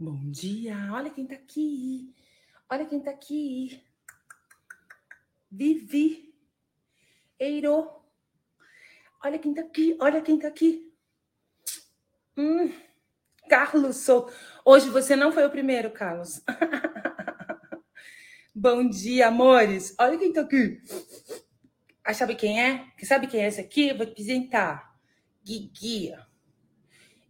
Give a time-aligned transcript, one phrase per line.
[0.00, 2.14] Bom dia, olha quem tá aqui.
[2.70, 3.82] Olha quem tá aqui.
[5.50, 6.32] Vivi.
[7.36, 7.90] Eiro.
[9.24, 10.94] Olha quem tá aqui, olha quem tá aqui.
[12.36, 12.72] Hum,
[13.48, 14.32] Carlos Souto.
[14.64, 16.44] Hoje você não foi o primeiro, Carlos.
[18.54, 19.96] Bom dia, amores.
[19.98, 20.80] Olha quem tá aqui.
[22.04, 22.86] Ah, sabe quem é?
[23.02, 23.92] Sabe quem é esse aqui?
[23.92, 24.96] vou te apresentar.
[25.44, 26.24] Guiguia.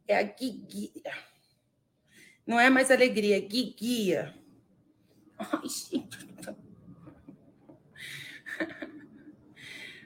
[0.06, 1.28] É a Guiguia.
[2.48, 4.34] Não é mais alegria, é guia.
[5.38, 6.18] Ai, gente.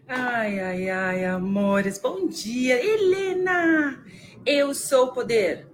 [0.08, 1.98] Ai, ai, ai, amores.
[1.98, 4.04] Bom dia, Helena.
[4.44, 5.68] Eu sou o poder.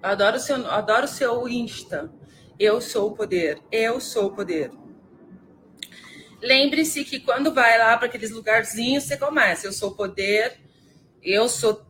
[0.00, 2.12] Adoro seu, adoro seu Insta.
[2.56, 3.58] Eu sou o poder.
[3.72, 4.70] Eu sou o poder.
[6.40, 9.66] Lembre-se que quando vai lá para aqueles lugarzinhos, você começa.
[9.66, 10.60] Eu sou o poder.
[11.20, 11.84] Eu sou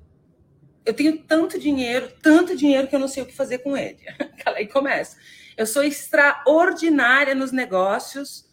[0.85, 4.01] eu tenho tanto dinheiro, tanto dinheiro que eu não sei o que fazer com ele.
[4.47, 5.17] Aí começa.
[5.57, 8.49] Eu sou extraordinária nos negócios,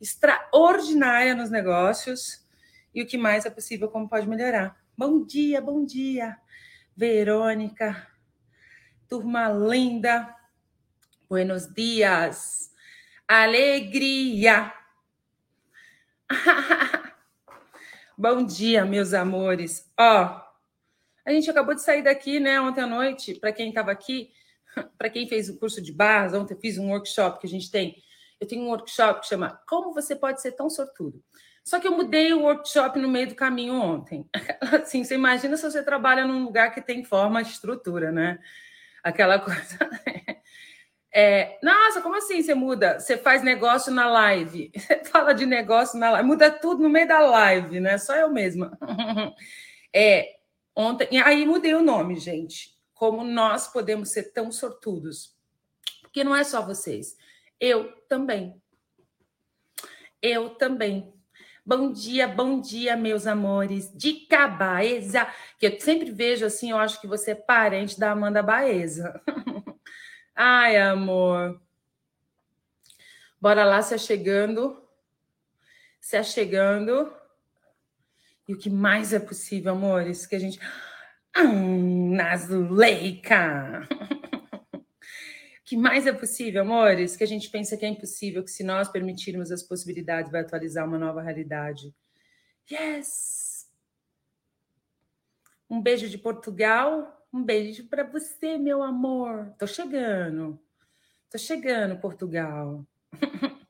[0.00, 2.44] extraordinária nos negócios.
[2.94, 4.76] E o que mais é possível, como pode melhorar?
[4.96, 6.36] Bom dia, bom dia,
[6.96, 8.06] Verônica,
[9.08, 10.32] turma linda,
[11.28, 12.70] buenos dias,
[13.26, 14.72] alegria.
[18.16, 19.92] bom dia, meus amores.
[19.98, 20.43] Ó,
[21.24, 24.30] a gente acabou de sair daqui, né, ontem à noite, para quem estava aqui,
[24.98, 27.70] para quem fez o curso de barras, ontem eu fiz um workshop que a gente
[27.70, 27.96] tem.
[28.40, 31.22] Eu tenho um workshop que chama Como você pode ser tão sortudo.
[31.64, 34.28] Só que eu mudei o workshop no meio do caminho ontem.
[34.82, 38.38] Assim, você imagina se você trabalha num lugar que tem forma estrutura, né?
[39.02, 39.78] Aquela coisa.
[41.10, 42.98] É, nossa, como assim você muda?
[42.98, 47.06] Você faz negócio na live, você fala de negócio na live, muda tudo no meio
[47.06, 47.96] da live, né?
[47.98, 48.76] Só eu mesma.
[49.94, 50.26] É,
[50.74, 52.76] Ontem, aí mudei o nome, gente.
[52.92, 55.36] Como nós podemos ser tão sortudos.
[56.02, 57.16] Porque não é só vocês.
[57.60, 58.60] Eu também.
[60.20, 61.12] Eu também.
[61.66, 65.26] Bom dia, bom dia, meus amores de Cabaeza,
[65.58, 69.18] que eu sempre vejo assim, eu acho que você é parente da Amanda Baeza.
[70.36, 71.58] Ai, amor.
[73.40, 74.82] Bora lá, se achegando.
[76.00, 77.10] Se achegando.
[78.46, 80.60] E o que mais é possível, amores, que a gente.
[81.36, 83.88] Hum, Nazuleika!
[85.60, 88.62] O que mais é possível, amores, que a gente pensa que é impossível, que se
[88.62, 91.90] nós permitirmos as possibilidades, vai atualizar uma nova realidade.
[92.70, 93.66] Yes!
[95.68, 99.54] Um beijo de Portugal, um beijo para você, meu amor.
[99.58, 100.60] Tô chegando.
[101.30, 102.86] Tô chegando, Portugal.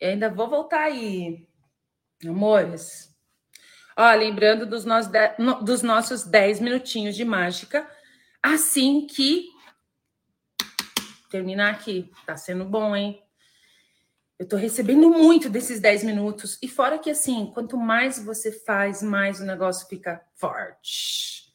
[0.00, 1.46] Eu ainda vou voltar aí.
[2.26, 3.13] Amores,
[3.96, 5.10] Ó, lembrando dos, nossos
[5.62, 7.88] dos nossos 10 minutinhos de mágica,
[8.42, 9.48] assim que
[11.30, 12.10] terminar aqui.
[12.26, 13.20] Tá sendo bom, hein?
[14.38, 16.58] Eu tô recebendo muito desses 10 minutos.
[16.60, 21.52] E fora que, assim, quanto mais você faz, mais o negócio fica forte.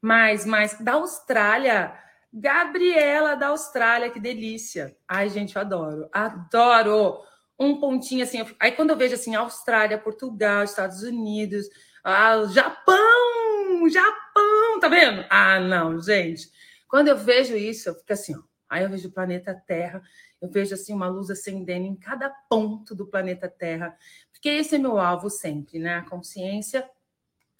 [0.00, 0.78] Mais, mais.
[0.80, 1.92] Da Austrália,
[2.32, 4.96] Gabriela da Austrália, que delícia.
[5.08, 6.08] Ai, gente, eu adoro.
[6.12, 7.20] Adoro
[7.58, 8.44] um pontinho assim.
[8.58, 11.68] Aí quando eu vejo assim, Austrália, Portugal, Estados Unidos,
[12.02, 15.24] ah, Japão, Japão, tá vendo?
[15.30, 16.50] Ah, não, gente.
[16.88, 18.42] Quando eu vejo isso, eu fico assim, ó.
[18.68, 20.02] Aí eu vejo o planeta Terra,
[20.40, 23.96] eu vejo assim uma luz acendendo em cada ponto do planeta Terra,
[24.32, 25.96] porque esse é meu alvo sempre, né?
[25.96, 26.88] A consciência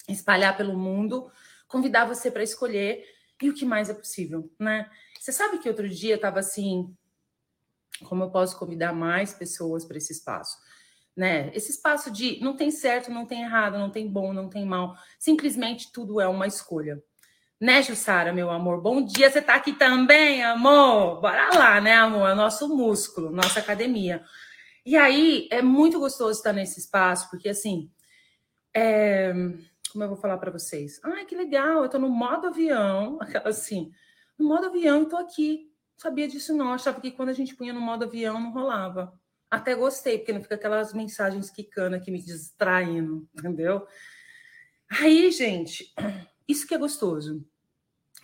[0.08, 1.30] espalhar pelo mundo,
[1.66, 3.04] convidar você para escolher
[3.40, 4.90] e o que mais é possível, né?
[5.18, 6.94] Você sabe que outro dia eu estava assim,
[8.02, 10.56] como eu posso convidar mais pessoas para esse espaço?
[11.16, 11.50] Né?
[11.54, 14.96] Esse espaço de não tem certo, não tem errado, não tem bom, não tem mal.
[15.18, 17.00] Simplesmente tudo é uma escolha.
[17.60, 18.82] Né, Jussara, meu amor?
[18.82, 21.20] Bom dia, você está aqui também, amor?
[21.20, 22.28] Bora lá, né, amor?
[22.28, 24.24] É nosso músculo, nossa academia.
[24.84, 27.90] E aí, é muito gostoso estar nesse espaço, porque assim,
[28.74, 29.32] é...
[29.90, 31.00] como eu vou falar para vocês?
[31.04, 33.90] Ai, que legal, eu estou no modo avião, assim,
[34.36, 36.72] no modo avião e estou aqui sabia disso não.
[36.72, 39.18] Achava que quando a gente punha no modo avião não rolava.
[39.50, 43.86] Até gostei, porque não fica aquelas mensagens quicando aqui me distraindo, entendeu?
[44.90, 45.94] Aí, gente,
[46.48, 47.44] isso que é gostoso.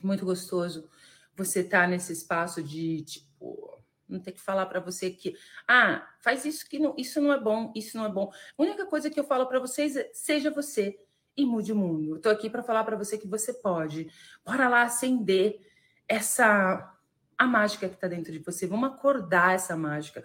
[0.02, 0.88] Muito gostoso
[1.36, 5.34] você estar tá nesse espaço de, tipo, não ter que falar para você que,
[5.68, 8.30] ah, faz isso que não, isso não é bom, isso não é bom.
[8.58, 10.98] A única coisa que eu falo para vocês é seja você
[11.36, 12.16] e mude o mundo.
[12.16, 14.10] Eu tô aqui para falar para você que você pode.
[14.44, 15.60] Bora lá acender
[16.08, 16.92] essa
[17.40, 18.66] a mágica que está dentro de você.
[18.66, 20.22] Vamos acordar essa mágica.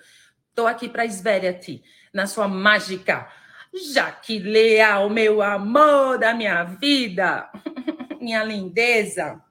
[0.49, 1.81] Estou aqui para esverar-te
[2.13, 3.31] na sua mágica.
[3.93, 7.49] Jaque Leal, meu amor da minha vida,
[8.19, 9.41] minha lindeza.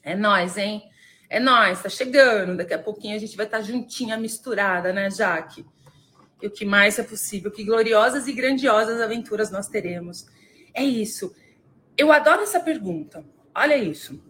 [0.00, 0.88] É nós, hein?
[1.28, 2.56] É nós, tá chegando.
[2.56, 5.66] Daqui a pouquinho a gente vai estar tá juntinha, misturada, né, Jaque?
[6.40, 7.50] E o que mais é possível?
[7.50, 10.26] Que gloriosas e grandiosas aventuras nós teremos.
[10.72, 11.34] É isso.
[11.98, 13.24] Eu adoro essa pergunta.
[13.52, 14.22] Olha isso.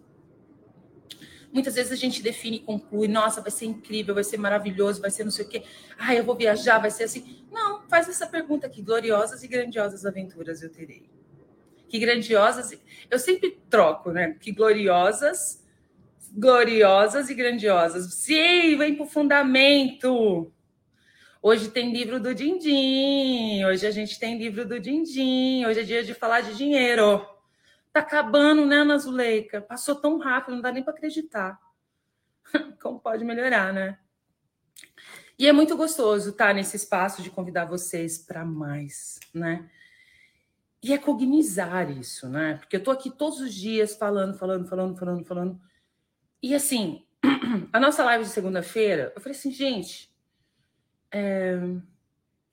[1.51, 5.09] Muitas vezes a gente define e conclui, nossa, vai ser incrível, vai ser maravilhoso, vai
[5.09, 5.63] ser não sei o quê.
[5.97, 7.45] Ah, eu vou viajar, vai ser assim.
[7.51, 8.81] Não, faz essa pergunta aqui.
[8.81, 11.09] Gloriosas e grandiosas aventuras eu terei.
[11.87, 12.77] Que grandiosas.
[13.09, 14.35] Eu sempre troco, né?
[14.39, 15.63] Que gloriosas,
[16.33, 18.13] gloriosas e grandiosas.
[18.13, 20.51] Sim, vem para o fundamento.
[21.41, 23.63] Hoje tem livro do Dindim.
[23.63, 25.65] Hoje a gente tem livro do Dindim.
[25.65, 27.25] Hoje é dia de falar de dinheiro.
[27.97, 29.59] Tá acabando, né, Ana Zuleika?
[29.59, 31.59] Passou tão rápido, não dá nem para acreditar.
[32.79, 33.97] Como pode melhorar, né?
[35.39, 39.67] E é muito gostoso estar nesse espaço de convidar vocês para mais, né?
[40.83, 42.57] E é cognizar isso, né?
[42.57, 45.61] Porque eu tô aqui todos os dias falando, falando, falando, falando, falando.
[46.39, 47.03] E assim,
[47.73, 50.15] a nossa live de segunda-feira, eu falei assim, gente,
[51.11, 51.55] é,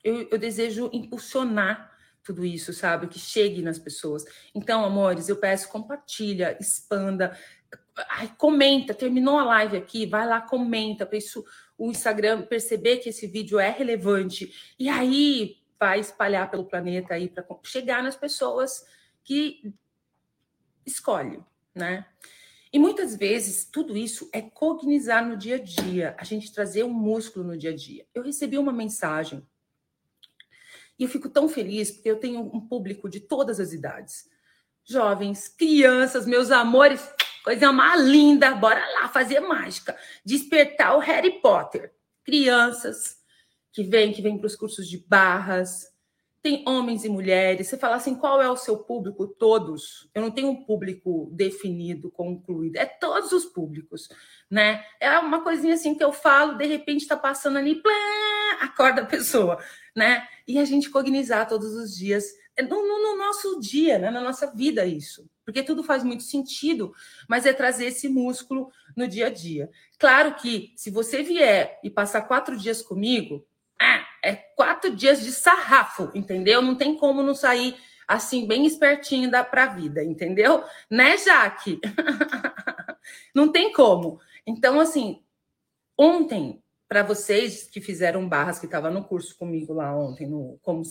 [0.03, 1.94] eu, eu desejo impulsionar
[2.25, 3.07] tudo isso, sabe?
[3.07, 4.25] Que chegue nas pessoas.
[4.53, 7.37] Então, amores, eu peço, compartilha, expanda,
[8.09, 8.95] ai, comenta.
[8.95, 11.45] Terminou a live aqui, vai lá, comenta, para isso
[11.77, 14.51] o Instagram perceber que esse vídeo é relevante.
[14.79, 18.83] E aí vai espalhar pelo planeta aí para chegar nas pessoas
[19.23, 19.71] que
[20.83, 21.39] escolhe,
[21.75, 22.07] né?
[22.73, 26.93] E muitas vezes tudo isso é cognizar no dia a dia, a gente trazer um
[26.93, 28.05] músculo no dia a dia.
[28.13, 29.45] Eu recebi uma mensagem
[30.97, 34.29] e eu fico tão feliz porque eu tenho um público de todas as idades.
[34.83, 37.07] Jovens, crianças, meus amores,
[37.43, 39.97] coisa mais linda, bora lá fazer mágica.
[40.23, 41.93] Despertar o Harry Potter.
[42.23, 43.17] Crianças
[43.71, 45.85] que vêm, que vêm para os cursos de barras,
[46.45, 47.67] tem homens e mulheres.
[47.67, 49.27] Você fala assim, qual é o seu público?
[49.27, 50.07] Todos.
[50.13, 52.77] Eu não tenho um público definido, concluído.
[52.77, 54.07] É todos os públicos,
[54.47, 54.85] né?
[54.99, 57.91] É uma coisinha assim que eu falo, de repente está passando ali, plá,
[58.61, 59.57] acorda a pessoa,
[59.95, 60.27] né?
[60.47, 62.25] E a gente cognizar todos os dias,
[62.55, 64.09] é no, no, no nosso dia, né?
[64.09, 65.29] na nossa vida, isso.
[65.43, 66.93] Porque tudo faz muito sentido,
[67.27, 69.69] mas é trazer esse músculo no dia a dia.
[69.99, 73.45] Claro que se você vier e passar quatro dias comigo,
[73.79, 76.61] ah, é quatro dias de sarrafo, entendeu?
[76.61, 77.75] Não tem como não sair
[78.07, 80.63] assim, bem espertinho da pra vida, entendeu?
[80.89, 81.79] Né, Jaque?
[83.33, 84.19] não tem como.
[84.45, 85.23] Então, assim,
[85.97, 90.83] ontem, para vocês que fizeram barras, que estavam no curso comigo lá ontem, no como,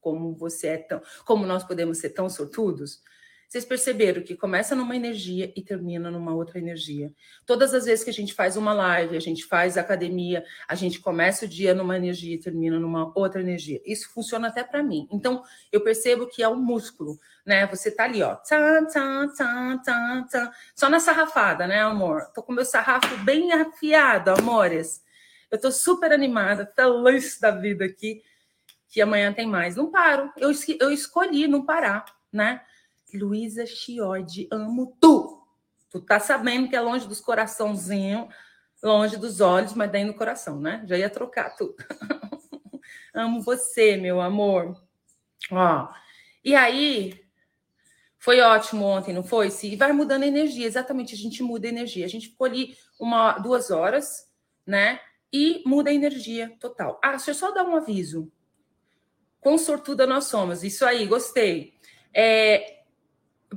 [0.00, 3.00] como você é tão, como nós podemos ser tão sortudos,
[3.48, 7.12] vocês perceberam que começa numa energia e termina numa outra energia.
[7.46, 11.00] Todas as vezes que a gente faz uma live, a gente faz academia, a gente
[11.00, 13.80] começa o dia numa energia e termina numa outra energia.
[13.86, 15.06] Isso funciona até para mim.
[15.12, 17.66] Então, eu percebo que é um músculo, né?
[17.68, 22.26] Você tá ali, ó, tã, tã, tã, tã, tã, só na sarrafada, né, amor?
[22.34, 25.05] Tô com meu sarrafo bem afiado, amores.
[25.50, 28.22] Eu tô super animada, feliz da vida aqui,
[28.88, 29.76] que amanhã tem mais.
[29.76, 30.32] Não paro.
[30.36, 30.50] Eu,
[30.80, 32.62] eu escolhi não parar, né?
[33.14, 35.42] Luísa Chiodi, amo tu.
[35.90, 38.28] Tu tá sabendo que é longe dos coraçãozinhos,
[38.82, 40.82] longe dos olhos, mas daí no coração, né?
[40.86, 41.76] Já ia trocar tudo.
[43.14, 44.76] amo você, meu amor.
[45.50, 45.88] Ó.
[46.44, 47.26] E aí,
[48.18, 49.48] foi ótimo ontem, não foi?
[49.62, 52.04] E vai mudando a energia, exatamente, a gente muda a energia.
[52.04, 54.28] A gente ficou ali uma, duas horas,
[54.66, 55.00] né?
[55.32, 57.00] E muda a energia total.
[57.02, 58.30] Ah, deixa eu só dar um aviso.
[59.40, 60.64] Quão sortuda nós somos.
[60.64, 61.74] Isso aí, gostei.
[62.12, 62.82] É,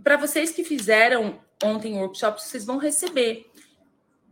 [0.04, 3.50] para vocês que fizeram ontem o workshop, vocês vão receber.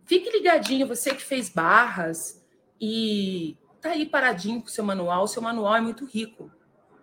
[0.06, 2.46] Fique ligadinho, você que fez barras
[2.80, 5.24] e tá aí paradinho com o seu manual.
[5.24, 6.52] O seu manual é muito rico.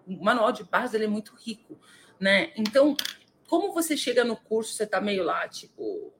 [0.06, 1.78] O manual de barras ele é muito rico,
[2.20, 2.52] né?
[2.56, 2.96] Então,
[3.48, 6.12] como você chega no curso, você tá meio lá, tipo,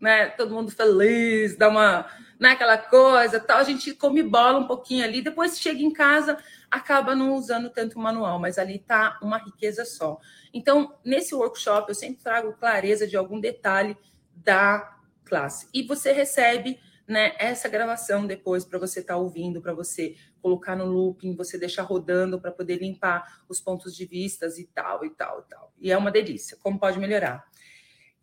[0.00, 0.26] né?
[0.28, 2.06] Todo mundo feliz, dá uma,
[2.38, 2.50] né?
[2.50, 3.58] Aquela coisa, tal.
[3.58, 6.38] A gente come bola um pouquinho ali, depois chega em casa,
[6.70, 10.18] acaba não usando tanto o manual, mas ali tá uma riqueza só.
[10.52, 13.96] Então, nesse workshop, eu sempre trago clareza de algum detalhe
[14.34, 15.68] da classe.
[15.74, 20.76] E você recebe né, essa gravação depois para você estar tá ouvindo, para você colocar
[20.76, 25.10] no looping, você deixar rodando para poder limpar os pontos de vistas e tal, e
[25.10, 25.72] tal, e tal.
[25.78, 27.44] E é uma delícia, como pode melhorar.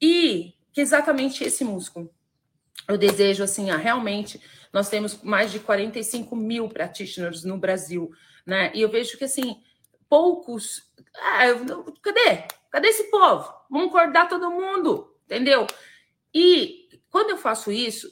[0.02, 2.14] E que exatamente esse músculo.
[2.88, 8.12] Eu desejo, assim, ah, realmente, nós temos mais de 45 mil practitioners no Brasil,
[8.46, 8.72] né?
[8.74, 9.62] E eu vejo que, assim,
[10.10, 10.92] poucos.
[11.16, 12.44] Ah, eu, cadê?
[12.70, 13.54] Cadê esse povo?
[13.70, 15.66] Vamos acordar todo mundo, entendeu?
[16.34, 18.10] E quando eu faço isso,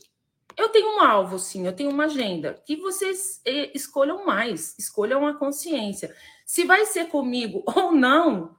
[0.55, 2.61] eu tenho um alvo, sim, eu tenho uma agenda.
[2.65, 6.15] Que vocês eh, escolham mais, escolham a consciência.
[6.45, 8.55] Se vai ser comigo ou não,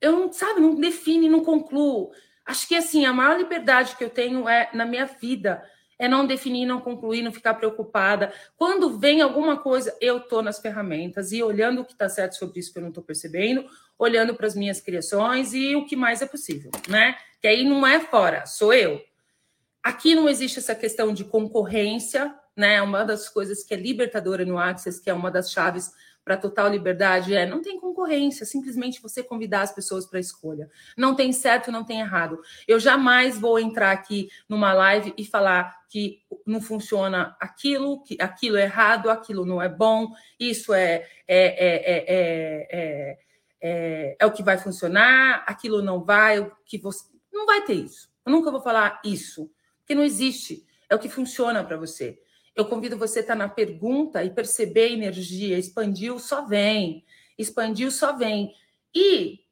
[0.00, 2.12] eu não, sabe, não define, não concluo.
[2.48, 5.62] Acho que assim, a maior liberdade que eu tenho é na minha vida
[5.98, 8.32] é não definir, não concluir, não ficar preocupada.
[8.56, 12.58] Quando vem alguma coisa, eu estou nas ferramentas e olhando o que está certo sobre
[12.58, 13.66] isso que eu não estou percebendo,
[13.98, 17.18] olhando para as minhas criações e o que mais é possível, né?
[17.38, 18.98] Que aí não é fora, sou eu.
[19.82, 22.80] Aqui não existe essa questão de concorrência, né?
[22.80, 25.92] Uma das coisas que é libertadora no Access, que é uma das chaves
[26.28, 30.68] para total liberdade é não tem concorrência, simplesmente você convidar as pessoas para escolha.
[30.94, 32.38] Não tem certo, não tem errado.
[32.66, 38.58] Eu jamais vou entrar aqui numa live e falar que não funciona aquilo, que aquilo
[38.58, 43.18] é errado, aquilo não é bom, isso é, é, é,
[43.62, 47.06] é, é o que vai funcionar, aquilo não vai, o que você.
[47.32, 48.10] Não vai ter isso.
[48.26, 50.62] Eu nunca vou falar isso, porque não existe.
[50.90, 52.20] É o que funciona para você.
[52.58, 55.56] Eu convido você a estar na pergunta e perceber a energia.
[55.56, 57.04] Expandiu, só vem.
[57.38, 58.52] Expandiu, só vem.
[58.92, 59.44] E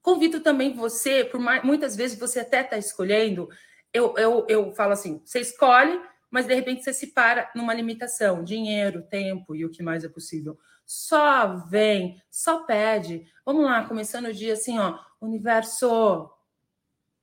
[0.00, 3.50] convido também você, por mais, muitas vezes você até está escolhendo,
[3.92, 8.42] eu, eu, eu falo assim: você escolhe, mas de repente você se para numa limitação,
[8.42, 10.58] dinheiro, tempo e o que mais é possível.
[10.86, 13.30] Só vem, só pede.
[13.44, 14.98] Vamos lá, começando o dia assim, ó.
[15.20, 16.30] Universo,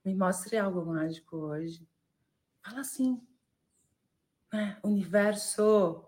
[0.06, 1.84] me mostre algo mágico hoje.
[2.64, 3.20] Fala assim
[4.52, 4.78] né?
[4.84, 6.06] Universo,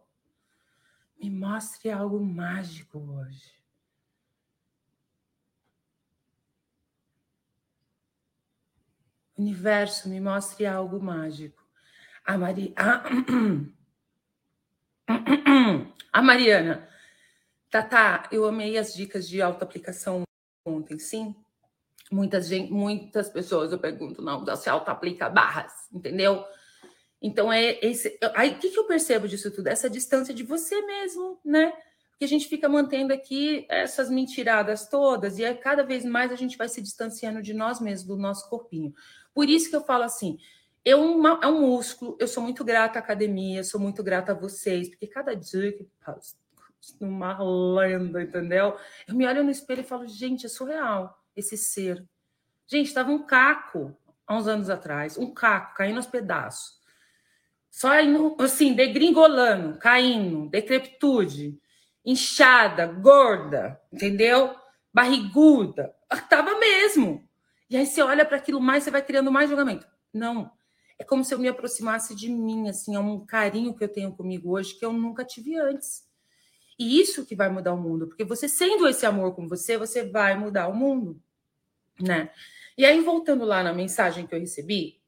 [1.18, 3.54] me mostre algo mágico hoje.
[9.38, 11.64] Universo, me mostre algo mágico.
[12.26, 12.74] A, Mari...
[16.12, 16.88] a Mariana.
[17.70, 20.24] Tata, eu amei as dicas de autoaplicação
[20.64, 21.36] ontem, sim.
[22.12, 26.46] Muitas, gente, muitas pessoas eu pergunto, não, se auto-aplica barras, entendeu?
[27.24, 28.20] Então, é esse.
[28.36, 29.68] Aí, o que, eu percebo disso tudo?
[29.68, 31.72] Essa distância de você mesmo, né?
[32.12, 36.36] Porque a gente fica mantendo aqui essas mentiradas todas, e aí, cada vez mais a
[36.36, 38.94] gente vai se distanciando de nós mesmos, do nosso corpinho.
[39.34, 40.38] Por isso que eu falo assim:
[40.84, 41.00] eu,
[41.42, 45.08] é um músculo, eu sou muito grata à academia, sou muito grata a vocês, porque
[45.08, 46.36] cada dia que passa,
[47.00, 48.78] uma lenda, entendeu?
[49.08, 52.06] Eu me olho no espelho e falo, gente, é surreal esse ser.
[52.68, 53.96] Gente, estava um caco
[54.28, 56.83] há uns anos atrás, um caco caindo aos pedaços.
[57.74, 61.60] Só indo, assim, degringolando, caindo, decrepitude,
[62.06, 64.56] inchada, gorda, entendeu?
[64.94, 65.92] Barriguda.
[66.30, 67.28] Tava mesmo.
[67.68, 69.88] E aí você olha para aquilo mais, você vai criando mais julgamento.
[70.14, 70.52] Não.
[71.00, 74.12] É como se eu me aproximasse de mim, assim, é um carinho que eu tenho
[74.12, 76.08] comigo hoje que eu nunca tive antes.
[76.78, 80.04] E isso que vai mudar o mundo, porque você sendo esse amor com você, você
[80.04, 81.20] vai mudar o mundo,
[82.00, 82.30] né?
[82.78, 85.02] E aí voltando lá na mensagem que eu recebi,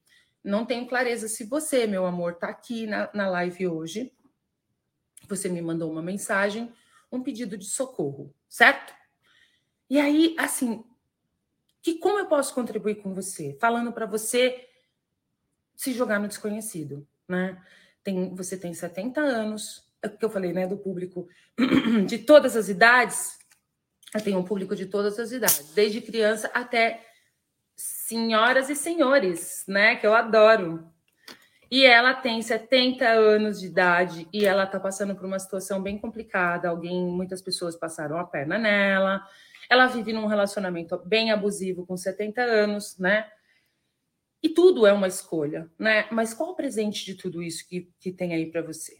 [0.45, 4.13] não tenho clareza se você, meu amor, está aqui na, na live hoje.
[5.27, 6.71] Você me mandou uma mensagem,
[7.11, 8.93] um pedido de socorro, certo?
[9.89, 10.85] E aí, assim,
[11.81, 13.57] que como eu posso contribuir com você?
[13.59, 14.69] Falando para você
[15.75, 17.59] se jogar no desconhecido, né?
[18.03, 21.27] Tem, você tem 70 anos, é o que eu falei, né, do público
[22.05, 23.39] de todas as idades.
[24.13, 27.04] Eu tenho um público de todas as idades, desde criança até
[28.05, 29.95] senhoras e senhores, né?
[29.95, 30.88] Que eu adoro.
[31.71, 35.97] E ela tem 70 anos de idade e ela está passando por uma situação bem
[35.97, 36.69] complicada.
[36.69, 39.27] Alguém, muitas pessoas passaram a perna nela.
[39.67, 43.27] Ela vive num relacionamento bem abusivo com 70 anos, né?
[44.43, 46.07] E tudo é uma escolha, né?
[46.12, 48.95] Mas qual o presente de tudo isso que, que tem aí para você?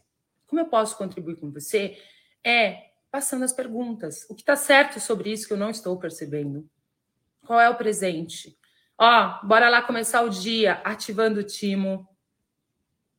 [0.48, 1.96] Como eu posso contribuir com você?
[2.44, 4.26] É passando as perguntas.
[4.32, 6.68] O que está certo sobre isso que eu não estou percebendo?
[7.46, 8.58] Qual é o presente?
[8.98, 12.08] Ó, bora lá começar o dia ativando o timo.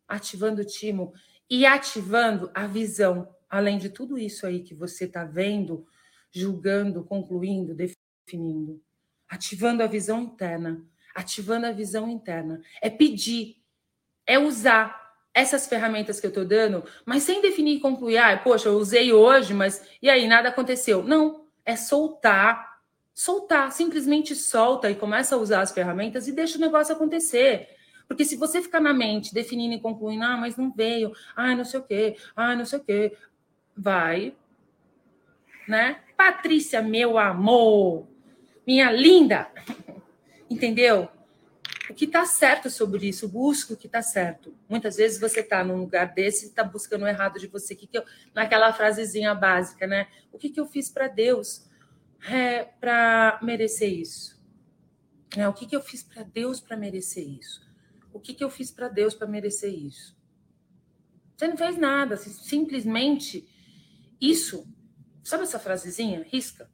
[0.08, 1.12] Ativando o timo
[1.50, 3.34] e ativando a visão.
[3.48, 5.86] Além de tudo isso aí que você está vendo,
[6.32, 8.82] julgando, concluindo, definindo.
[9.28, 10.84] Ativando a visão interna.
[11.14, 12.60] Ativando a visão interna.
[12.80, 13.62] É pedir,
[14.26, 15.04] é usar
[15.34, 18.16] essas ferramentas que eu estou dando, mas sem definir e concluir.
[18.16, 21.02] Ah, poxa, eu usei hoje, mas e aí, nada aconteceu.
[21.02, 22.75] Não, é soltar
[23.16, 27.66] soltar, simplesmente solta e começa a usar as ferramentas e deixa o negócio acontecer.
[28.06, 31.64] Porque se você ficar na mente definindo e concluindo, ah, mas não veio, ah, não
[31.64, 33.16] sei o quê, ah, não sei o quê,
[33.74, 34.34] vai,
[35.66, 36.00] né?
[36.14, 38.06] Patrícia, meu amor,
[38.66, 39.50] minha linda,
[40.50, 41.08] entendeu?
[41.88, 44.54] O que está certo sobre isso, busca o que está certo.
[44.68, 47.74] Muitas vezes você está num lugar desse e está buscando o errado de você.
[47.74, 48.04] Que que eu,
[48.34, 50.08] naquela frasezinha básica, né?
[50.30, 51.64] O que, que eu fiz para Deus?
[52.28, 54.36] É, para merecer isso?
[55.36, 57.60] É, o que, que eu fiz para Deus para merecer isso?
[58.12, 60.16] O que, que eu fiz para Deus para merecer isso?
[61.36, 63.46] Você não fez nada, simplesmente
[64.20, 64.66] isso.
[65.22, 66.26] Sabe essa frasezinha?
[66.30, 66.70] Risca.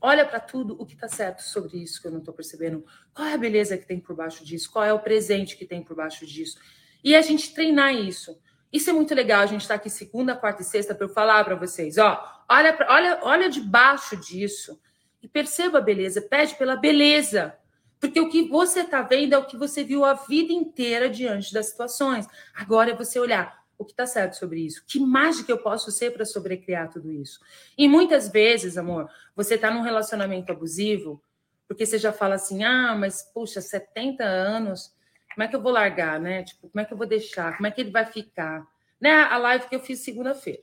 [0.00, 2.84] Olha para tudo o que está certo sobre isso que eu não estou percebendo.
[3.14, 4.70] Qual é a beleza que tem por baixo disso?
[4.72, 6.58] Qual é o presente que tem por baixo disso?
[7.04, 8.36] E a gente treinar isso.
[8.72, 9.42] Isso é muito legal.
[9.42, 11.98] A gente está aqui segunda, quarta e sexta para eu falar para vocês.
[11.98, 14.78] Ó, olha, olha, olha debaixo disso
[15.22, 16.20] e perceba a beleza.
[16.20, 17.56] Pede pela beleza.
[18.00, 21.52] Porque o que você está vendo é o que você viu a vida inteira diante
[21.52, 22.26] das situações.
[22.54, 24.84] Agora é você olhar o que está certo sobre isso.
[24.86, 27.40] Que mágica eu posso ser para sobrecriar tudo isso?
[27.76, 31.22] E muitas vezes, amor, você está num relacionamento abusivo,
[31.68, 34.94] porque você já fala assim: ah, mas puxa, 70 anos,
[35.34, 36.42] como é que eu vou largar, né?
[36.42, 37.56] Tipo, como é que eu vou deixar?
[37.56, 38.66] Como é que ele vai ficar?
[39.00, 39.12] Né?
[39.12, 40.62] A live que eu fiz segunda-feira,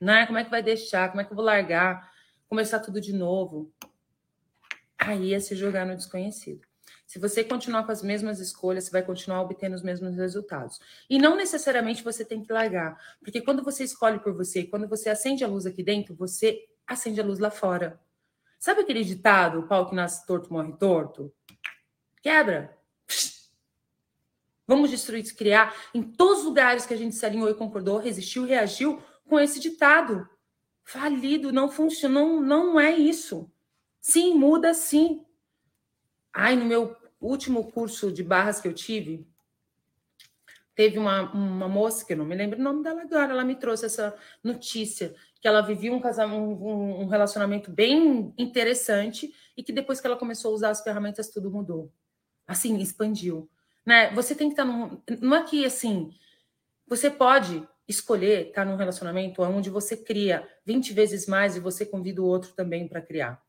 [0.00, 0.26] né?
[0.26, 1.08] Como é que vai deixar?
[1.08, 2.12] Como é que eu vou largar?
[2.48, 3.72] Começar tudo de novo.
[4.98, 6.66] Aí é se jogar no desconhecido.
[7.06, 10.78] Se você continuar com as mesmas escolhas, você vai continuar obtendo os mesmos resultados.
[11.08, 15.08] E não necessariamente você tem que largar, porque quando você escolhe por você, quando você
[15.08, 17.98] acende a luz aqui dentro, você acende a luz lá fora.
[18.58, 21.32] Sabe aquele ditado, o pau que nasce torto morre torto?
[22.20, 22.76] Quebra.
[24.66, 28.44] Vamos destruir, criar em todos os lugares que a gente se alinhou e concordou, resistiu,
[28.44, 30.28] reagiu com esse ditado.
[30.82, 33.50] Falido, não funciona, não, não é isso.
[34.00, 35.24] Sim, muda sim.
[36.32, 39.26] Ai, no meu último curso de barras que eu tive,
[40.74, 43.56] teve uma, uma moça, que eu não me lembro o nome dela agora, ela me
[43.56, 49.72] trouxe essa notícia, que ela vivia um, casamento, um, um relacionamento bem interessante e que
[49.72, 51.92] depois que ela começou a usar as ferramentas, tudo mudou.
[52.46, 53.50] Assim, expandiu.
[53.84, 54.14] Né?
[54.14, 55.02] Você tem que estar num...
[55.20, 56.14] Não é que, assim,
[56.86, 62.22] você pode escolher estar num relacionamento onde você cria 20 vezes mais e você convida
[62.22, 63.42] o outro também para criar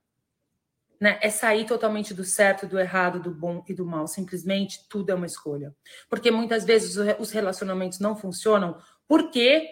[0.99, 4.05] né, é sair totalmente do certo, do errado, do bom e do mal.
[4.05, 5.73] Simplesmente tudo é uma escolha.
[6.09, 8.77] Porque muitas vezes os relacionamentos não funcionam
[9.07, 9.69] porque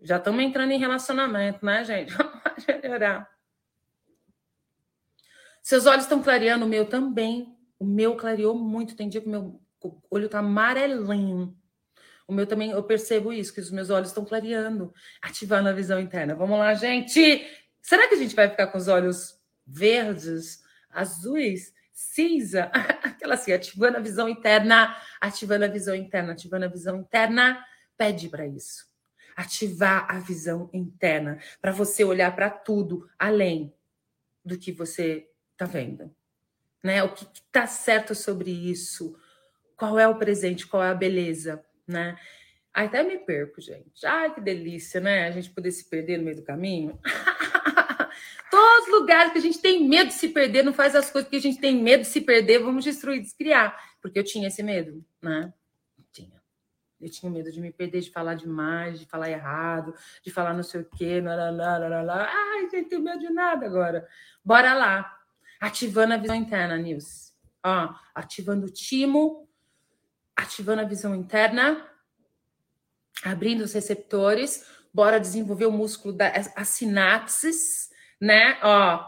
[0.00, 2.12] já estamos entrando em relacionamento, né, gente?
[2.14, 3.28] Vamos melhorar.
[5.62, 7.56] Seus olhos estão clareando, o meu também.
[7.78, 8.96] O meu clareou muito.
[8.96, 9.60] Tem dia que o meu
[10.10, 11.56] olho está amarelinho.
[12.32, 16.00] O meu também, eu percebo isso, que os meus olhos estão clareando, ativando a visão
[16.00, 16.34] interna.
[16.34, 17.46] Vamos lá, gente!
[17.82, 22.70] Será que a gente vai ficar com os olhos verdes, azuis, cinza,
[23.04, 27.62] aquela assim, ativando a visão interna, ativando a visão interna, ativando a visão interna,
[27.98, 28.86] pede para isso.
[29.36, 33.74] Ativar a visão interna, para você olhar para tudo além
[34.42, 36.10] do que você está vendo.
[36.82, 37.02] Né?
[37.02, 39.14] O que está certo sobre isso?
[39.76, 40.66] Qual é o presente?
[40.66, 41.62] Qual é a beleza?
[41.86, 42.16] Né?
[42.72, 44.06] Até me perco, gente.
[44.06, 45.26] Ai, que delícia, né?
[45.26, 46.98] A gente poder se perder no meio do caminho.
[48.50, 51.28] Todos os lugares que a gente tem medo de se perder, não faz as coisas
[51.28, 53.78] que a gente tem medo de se perder, vamos destruir, descriar.
[54.00, 55.52] Porque eu tinha esse medo, né?
[56.12, 56.42] Tinha.
[57.00, 60.62] Eu tinha medo de me perder, de falar demais, de falar errado, de falar não
[60.62, 62.28] sei o quê, lá.
[62.30, 64.06] Ai, gente, tem medo de nada agora.
[64.44, 65.18] Bora lá.
[65.60, 67.34] Ativando a visão interna, Nils.
[67.64, 69.48] Ó, ativando o timo,
[70.36, 71.86] ativando a visão interna,
[73.24, 74.66] abrindo os receptores.
[74.92, 77.92] Bora desenvolver o músculo das sinapses
[78.22, 78.56] né?
[78.62, 79.04] Ó,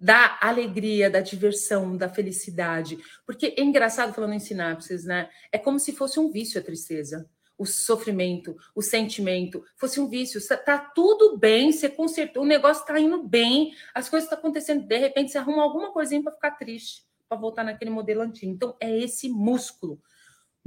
[0.00, 2.98] da alegria, da diversão, da felicidade.
[3.24, 5.30] Porque é engraçado falando em sinapses, né?
[5.52, 7.30] É como se fosse um vício a tristeza.
[7.56, 10.40] O sofrimento, o sentimento, fosse um vício.
[10.64, 14.96] Tá tudo bem, você consertou, o negócio tá indo bem, as coisas estão acontecendo, de
[14.96, 18.52] repente você arruma alguma coisinha para ficar triste, para voltar naquele modelo antigo.
[18.52, 20.00] Então, é esse músculo.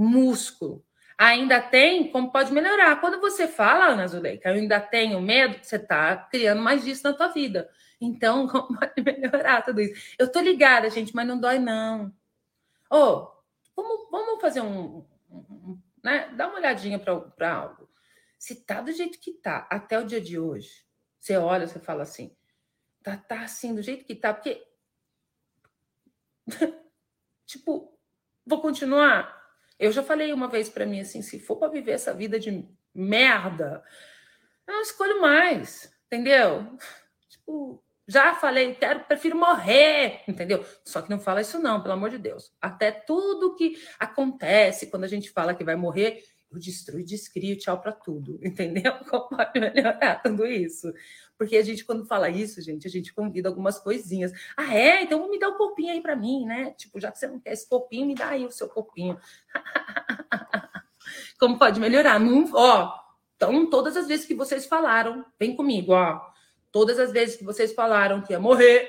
[0.03, 0.83] Músculo
[1.21, 2.99] ainda tem como pode melhorar.
[2.99, 7.13] Quando você fala, Ana Zuleika, eu ainda tenho medo, você está criando mais disso na
[7.13, 7.69] tua vida.
[7.99, 10.15] Então, como pode melhorar tudo isso?
[10.17, 12.11] Eu tô ligada, gente, mas não dói, não.
[12.89, 13.31] Ô, oh,
[13.75, 16.29] vamos, vamos fazer um, um, né?
[16.35, 17.87] Dá uma olhadinha para algo.
[18.39, 20.83] Se tá do jeito que tá até o dia de hoje,
[21.19, 22.35] você olha, você fala assim,
[23.03, 24.65] tá, tá assim, do jeito que tá, porque.
[27.45, 27.95] tipo,
[28.43, 29.40] vou continuar
[29.81, 32.69] eu já falei uma vez para mim assim, se for para viver essa vida de
[32.93, 33.83] merda,
[34.67, 36.77] eu não escolho mais, entendeu?
[37.27, 40.63] Tipo, já falei, quero, prefiro morrer, entendeu?
[40.85, 42.53] Só que não fala isso não, pelo amor de Deus.
[42.61, 47.79] Até tudo que acontece quando a gente fala que vai morrer, eu destruo, descrio, tchau
[47.79, 48.93] para tudo, entendeu?
[49.09, 50.93] Como pode melhorar tudo isso?
[51.37, 54.31] Porque a gente, quando fala isso, gente, a gente convida algumas coisinhas.
[54.55, 55.03] Ah, é?
[55.03, 56.71] Então me dá um copinho aí para mim, né?
[56.77, 59.17] Tipo, já que você não quer esse copinho, me dá aí o seu copinho.
[61.39, 62.19] Como pode melhorar?
[62.19, 63.01] Não, ó,
[63.41, 66.21] então, todas as vezes que vocês falaram, vem comigo, ó.
[66.71, 68.87] Todas as vezes que vocês falaram que ia morrer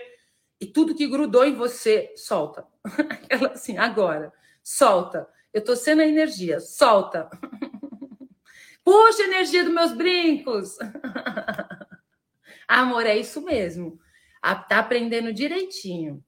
[0.60, 2.66] e tudo que grudou em você, solta.
[2.84, 4.30] Aquela assim, agora,
[4.62, 5.26] solta.
[5.52, 7.28] Eu tô sendo a energia, solta.
[8.84, 10.78] Puxa a energia dos meus brincos.
[12.66, 14.00] Amor, é isso mesmo.
[14.40, 16.24] Tá aprendendo direitinho.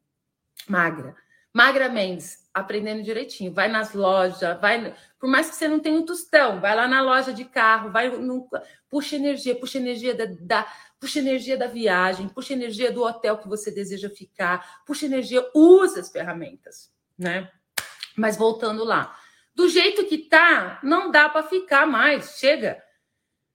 [0.69, 1.17] Magra.
[1.53, 3.53] Magra Mendes, aprendendo direitinho.
[3.53, 4.95] Vai nas lojas, vai.
[5.19, 8.11] Por mais que você não tenha um tostão, vai lá na loja de carro, vai
[8.11, 8.49] no,
[8.91, 13.49] puxa energia, puxa energia da, da, puxa energia da viagem, puxa energia do hotel que
[13.49, 17.51] você deseja ficar, puxa energia, usa as ferramentas, né?
[18.17, 19.17] Mas voltando lá,
[19.55, 22.83] do jeito que tá, não dá para ficar mais, chega.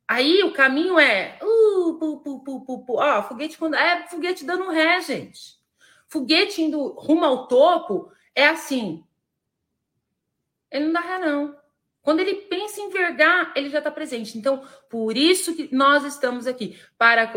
[0.08, 2.95] Aí o caminho é, uh, pu, pu, pu, pu.
[2.95, 5.60] Ó, foguete quando é foguete dando ré, gente.
[6.08, 9.04] Foguete indo rumo ao topo é assim.
[10.72, 11.56] Ele não dá ré não.
[12.02, 14.38] Quando ele pensa em vergar, ele já está presente.
[14.38, 17.28] Então, por isso que nós estamos aqui para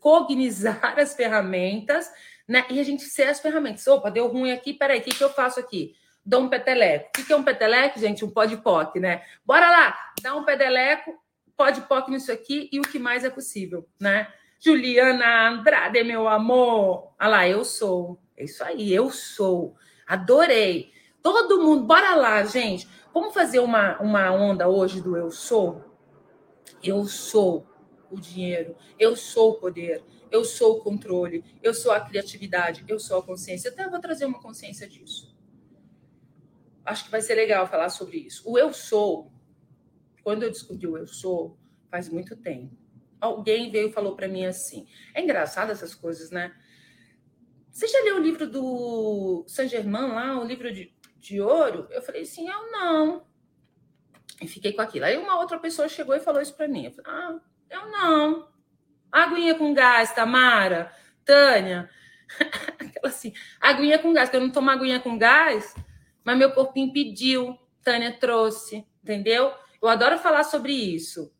[0.00, 2.10] cognizar as ferramentas,
[2.48, 2.64] né?
[2.70, 3.86] E a gente ser as ferramentas.
[3.86, 5.94] Opa, deu ruim aqui, peraí, o que, que eu faço aqui?
[6.24, 7.08] Dou um peteleco.
[7.08, 8.24] O que, é um peteleco, gente?
[8.24, 9.22] Um pó de poc, né?
[9.44, 11.12] Bora lá, dá um pedeleco,
[11.56, 14.28] pó de poc nisso aqui e o que mais é possível, né?
[14.58, 17.12] Juliana Andrade, meu amor.
[17.20, 18.18] Olha lá, eu sou.
[18.36, 19.76] É isso aí, eu sou.
[20.06, 20.92] Adorei.
[21.22, 22.88] Todo mundo, bora lá, gente.
[23.12, 25.84] Vamos fazer uma, uma onda hoje do eu sou?
[26.82, 27.66] Eu sou
[28.10, 32.98] o dinheiro, eu sou o poder, eu sou o controle, eu sou a criatividade, eu
[32.98, 33.70] sou a consciência.
[33.70, 35.33] Até vou trazer uma consciência disso.
[36.84, 38.42] Acho que vai ser legal falar sobre isso.
[38.48, 39.32] O eu sou,
[40.22, 41.58] quando eu descobri o eu sou,
[41.90, 42.84] faz muito tempo
[43.24, 44.86] alguém veio e falou para mim assim.
[45.14, 46.54] É engraçado essas coisas, né?
[47.70, 51.88] Você já leu o livro do Saint Germain lá, o livro de, de ouro?
[51.90, 53.26] Eu falei assim, eu não.
[54.40, 55.06] E fiquei com aquilo.
[55.06, 56.84] Aí uma outra pessoa chegou e falou isso para mim.
[56.84, 58.48] Eu falei, ah, eu não.
[59.10, 60.92] Aguinha com gás, Tamara,
[61.24, 61.90] Tânia.
[62.78, 65.74] Aquela assim, aguinha com gás, que eu não tomo aguinha com gás,
[66.24, 69.52] mas meu corpinho pediu, Tânia trouxe, entendeu?
[69.80, 71.30] Eu adoro falar sobre isso.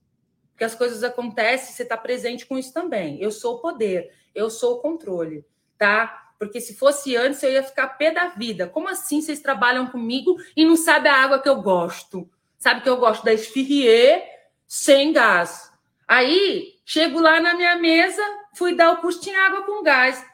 [0.50, 3.20] Porque as coisas acontecem, você está presente com isso também.
[3.20, 5.44] Eu sou o poder, eu sou o controle,
[5.78, 6.32] tá?
[6.38, 8.68] Porque se fosse antes, eu ia ficar pé da vida.
[8.68, 12.28] Como assim vocês trabalham comigo e não sabem a água que eu gosto?
[12.58, 14.22] Sabe que eu gosto da esfirrier
[14.66, 15.72] sem gás.
[16.06, 18.22] Aí, chego lá na minha mesa,
[18.54, 20.24] fui dar o curso, tinha água com gás.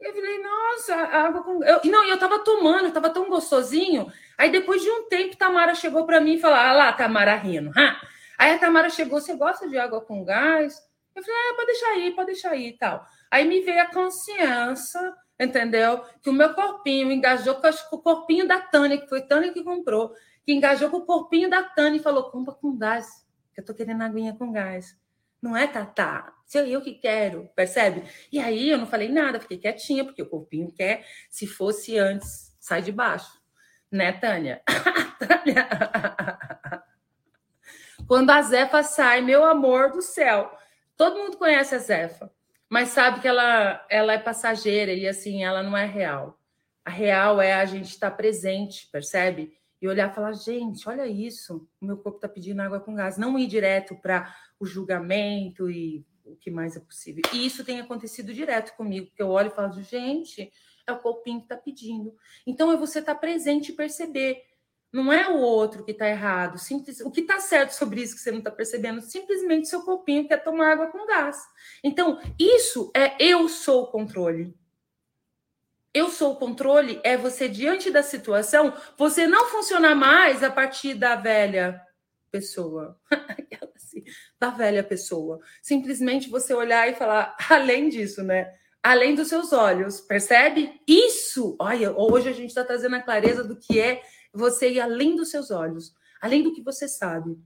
[0.00, 1.62] Eu falei, nossa, água com.
[1.64, 4.12] Eu, não, eu tava tomando, eu tava tão gostosinho.
[4.36, 7.72] Aí, depois de um tempo, Tamara chegou para mim e falou: Ah lá, Tamara rindo.
[7.76, 8.00] Ha?
[8.38, 10.80] Aí a Tamara chegou, você gosta de água com gás?
[11.14, 13.04] Eu falei, ah, pode deixar aí, pode deixar aí e tal.
[13.28, 16.04] Aí me veio a consciência, entendeu?
[16.22, 20.14] Que o meu corpinho engajou com o corpinho da Tânia, que foi Tânia que comprou,
[20.44, 23.74] que engajou com o corpinho da Tânia e falou, compra com gás, que eu tô
[23.74, 24.96] querendo aguinha com gás.
[25.40, 26.34] Não é, Tatá?
[26.44, 28.04] Se eu que quero, percebe?
[28.32, 32.56] E aí eu não falei nada, fiquei quietinha, porque o corpinho quer, se fosse antes,
[32.58, 33.38] sai de baixo.
[33.90, 34.62] Né, Tânia?
[35.18, 35.68] Tânia.
[38.06, 40.50] Quando a Zefa sai, meu amor do céu.
[40.96, 42.32] Todo mundo conhece a Zefa,
[42.68, 46.40] mas sabe que ela, ela é passageira e assim, ela não é real.
[46.84, 49.52] A real é a gente estar presente, percebe?
[49.80, 53.16] E olhar e falar, gente, olha isso, o meu corpo está pedindo água com gás.
[53.16, 57.22] Não ir direto para o julgamento e o que mais é possível.
[57.32, 60.50] E isso tem acontecido direto comigo, porque eu olho e falo, gente,
[60.86, 62.14] é o corpinho que está pedindo.
[62.46, 64.42] Então é você estar tá presente e perceber.
[64.92, 66.58] Não é o outro que está errado.
[66.58, 69.02] Simples, o que está certo sobre isso que você não está percebendo?
[69.02, 71.36] Simplesmente seu corpinho quer tomar água com gás.
[71.84, 74.54] Então, isso é eu sou o controle.
[75.94, 80.94] Eu sou o controle é você, diante da situação, você não funcionar mais a partir
[80.94, 81.80] da velha
[82.30, 82.98] pessoa.
[83.74, 84.04] assim,
[84.38, 85.40] da velha pessoa.
[85.62, 88.52] Simplesmente você olhar e falar, além disso, né?
[88.82, 90.80] Além dos seus olhos, percebe?
[90.86, 95.16] Isso, olha, hoje a gente está trazendo a clareza do que é você ir além
[95.16, 97.36] dos seus olhos, além do que você sabe.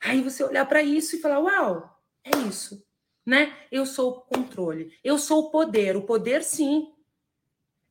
[0.00, 2.84] Aí você olhar para isso e falar: Uau, é isso,
[3.24, 3.56] né?
[3.70, 5.96] Eu sou o controle, eu sou o poder.
[5.96, 6.92] O poder, sim,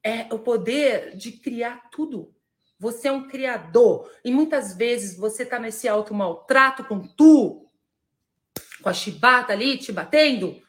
[0.04, 2.34] é o poder de criar tudo.
[2.80, 4.12] Você é um criador.
[4.26, 7.70] E muitas vezes você está nesse alto maltrato com tu,
[8.82, 10.60] com a chibata ali te batendo,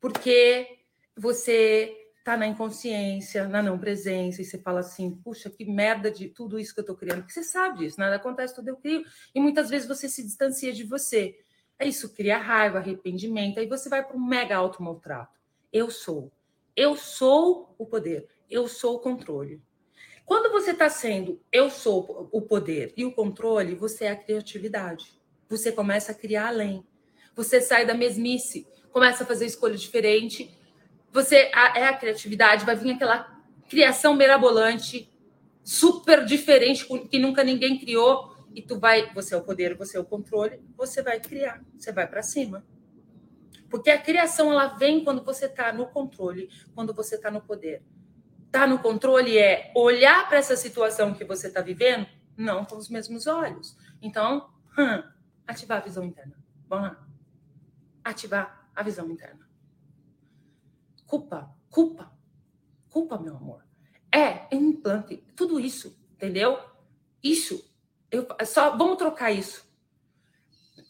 [0.00, 0.80] porque
[1.16, 6.28] você tá na inconsciência, na não presença, e você fala assim, puxa, que merda de
[6.28, 7.20] tudo isso que eu tô criando.
[7.20, 9.04] Porque você sabe disso, nada acontece, tudo eu crio.
[9.34, 11.36] E muitas vezes você se distancia de você.
[11.78, 15.40] É isso, cria raiva, arrependimento, aí você vai para um mega automaltrato.
[15.72, 16.30] Eu sou.
[16.76, 18.28] Eu sou o poder.
[18.52, 19.62] Eu sou o controle.
[20.24, 25.20] Quando você está sendo eu sou o poder e o controle, você é a criatividade.
[25.48, 26.86] Você começa a criar além.
[27.34, 30.56] Você sai da mesmice, começa a fazer escolha diferente
[31.12, 33.38] você é a criatividade, vai vir aquela
[33.68, 35.12] criação mirabolante,
[35.62, 40.00] super diferente, que nunca ninguém criou, e tu vai, você é o poder, você é
[40.00, 42.64] o controle, você vai criar, você vai para cima.
[43.68, 47.82] Porque a criação ela vem quando você está no controle, quando você está no poder.
[48.52, 52.90] Tá no controle é olhar para essa situação que você está vivendo, não com os
[52.90, 53.74] mesmos olhos.
[54.02, 55.02] Então, hum,
[55.46, 56.36] ativar a visão interna.
[56.68, 57.08] Vamos lá.
[58.04, 59.48] Ativar a visão interna.
[61.06, 62.12] Culpa, culpa,
[62.90, 63.64] culpa, meu amor.
[64.12, 65.24] É, é implante.
[65.34, 66.58] Tudo isso, entendeu?
[67.22, 67.74] Isso.
[68.10, 69.66] Eu, só vamos trocar isso.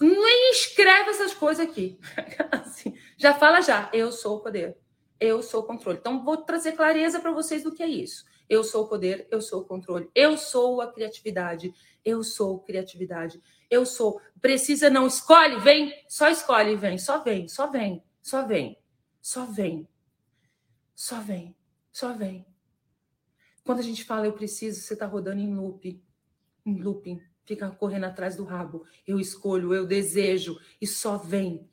[0.01, 2.01] Nem escreve essas coisas aqui.
[2.51, 3.88] assim, já fala já.
[3.92, 4.81] Eu sou o poder.
[5.22, 5.98] Eu sou o controle.
[5.98, 8.24] Então, vou trazer clareza para vocês do que é isso.
[8.48, 10.11] Eu sou o poder, eu sou o controle.
[10.16, 11.72] Eu sou a criatividade.
[12.04, 13.40] Eu sou criatividade.
[13.70, 14.20] Eu sou.
[14.40, 18.76] Precisa não escolhe, vem, só escolhe, vem, só vem, só vem, só vem,
[19.20, 19.88] só vem.
[20.92, 21.56] Só vem,
[21.92, 22.44] só vem.
[23.62, 26.02] Quando a gente fala eu preciso, você está rodando em loop,
[26.66, 28.85] em looping, fica correndo atrás do rabo.
[29.06, 31.70] Eu escolho, eu desejo e só vem.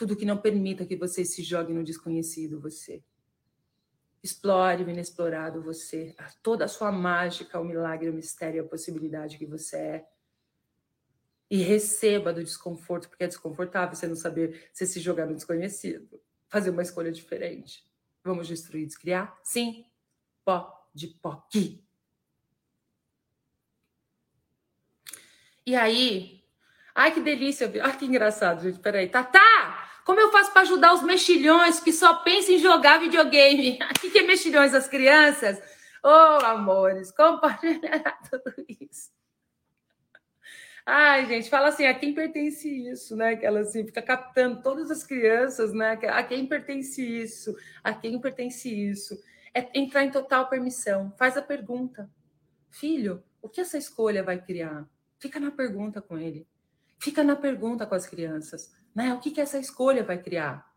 [0.00, 3.04] Tudo que não permita que você se jogue no desconhecido, você.
[4.22, 6.16] Explore o inexplorado, você.
[6.42, 10.08] Toda a sua mágica, o milagre, o mistério, a possibilidade que você é.
[11.50, 16.18] E receba do desconforto, porque é desconfortável você não saber se se jogar no desconhecido.
[16.48, 17.84] Fazer uma escolha diferente.
[18.24, 19.38] Vamos destruir, descriar?
[19.44, 19.84] Sim.
[20.42, 21.84] Pó de POC.
[25.66, 26.42] E aí,
[26.94, 29.06] ai que delícia, ai que engraçado, gente, peraí.
[29.06, 29.59] Tatá,
[30.04, 33.78] como eu faço para ajudar os mexilhões que só pensam em jogar videogame?
[34.04, 35.62] O que é mexilhões das crianças?
[36.02, 39.10] Oh, amores, compartilhar tudo isso.
[40.84, 43.36] Ai, gente, fala assim, a quem pertence isso, né?
[43.36, 45.98] Que ela assim, fica captando todas as crianças, né?
[46.08, 47.54] A quem pertence isso?
[47.84, 49.16] A quem pertence isso?
[49.54, 51.12] é entrar em total permissão.
[51.16, 52.10] Faz a pergunta.
[52.68, 54.88] Filho, o que essa escolha vai criar?
[55.18, 56.46] Fica na pergunta com ele.
[56.98, 58.72] Fica na pergunta com as crianças.
[58.94, 59.14] Né?
[59.14, 60.68] O que, que essa escolha vai criar?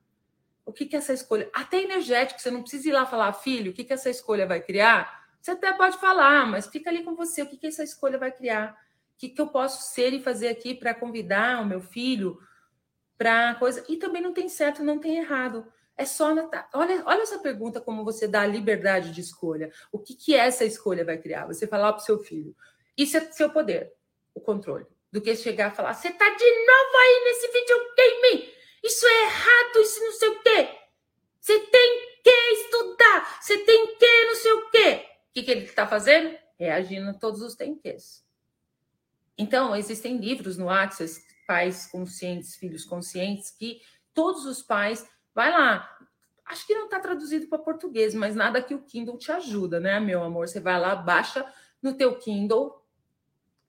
[0.66, 1.50] O que, que essa escolha.
[1.54, 4.62] Até energético, você não precisa ir lá falar, filho, o que, que essa escolha vai
[4.62, 5.24] criar?
[5.42, 7.42] Você até pode falar, mas fica ali com você.
[7.42, 8.72] O que, que essa escolha vai criar?
[9.16, 12.40] O que, que eu posso ser e fazer aqui para convidar o meu filho
[13.18, 13.84] para coisa.
[13.88, 15.66] E também não tem certo, não tem errado.
[15.96, 16.34] É só
[16.74, 19.72] olha, olha essa pergunta como você dá a liberdade de escolha.
[19.92, 21.46] O que, que essa escolha vai criar?
[21.46, 22.56] Você falar para o seu filho.
[22.98, 23.94] Isso é seu poder,
[24.34, 24.86] o controle.
[25.14, 28.54] Do que chegar e falar: você está de novo aí nesse videogame.
[28.84, 30.70] Isso é errado, isso não sei o quê.
[31.40, 35.06] Você tem que estudar, você tem que não sei o quê.
[35.30, 36.38] O que, que ele está fazendo?
[36.60, 38.26] Reagindo a todos os tem quês.
[39.38, 43.82] Então, existem livros no Access, pais conscientes, filhos conscientes, que
[44.14, 45.90] todos os pais Vai lá.
[46.46, 50.00] Acho que não está traduzido para português, mas nada que o Kindle te ajuda, né,
[50.00, 50.48] meu amor?
[50.48, 51.46] Você vai lá, baixa
[51.82, 52.83] no teu Kindle,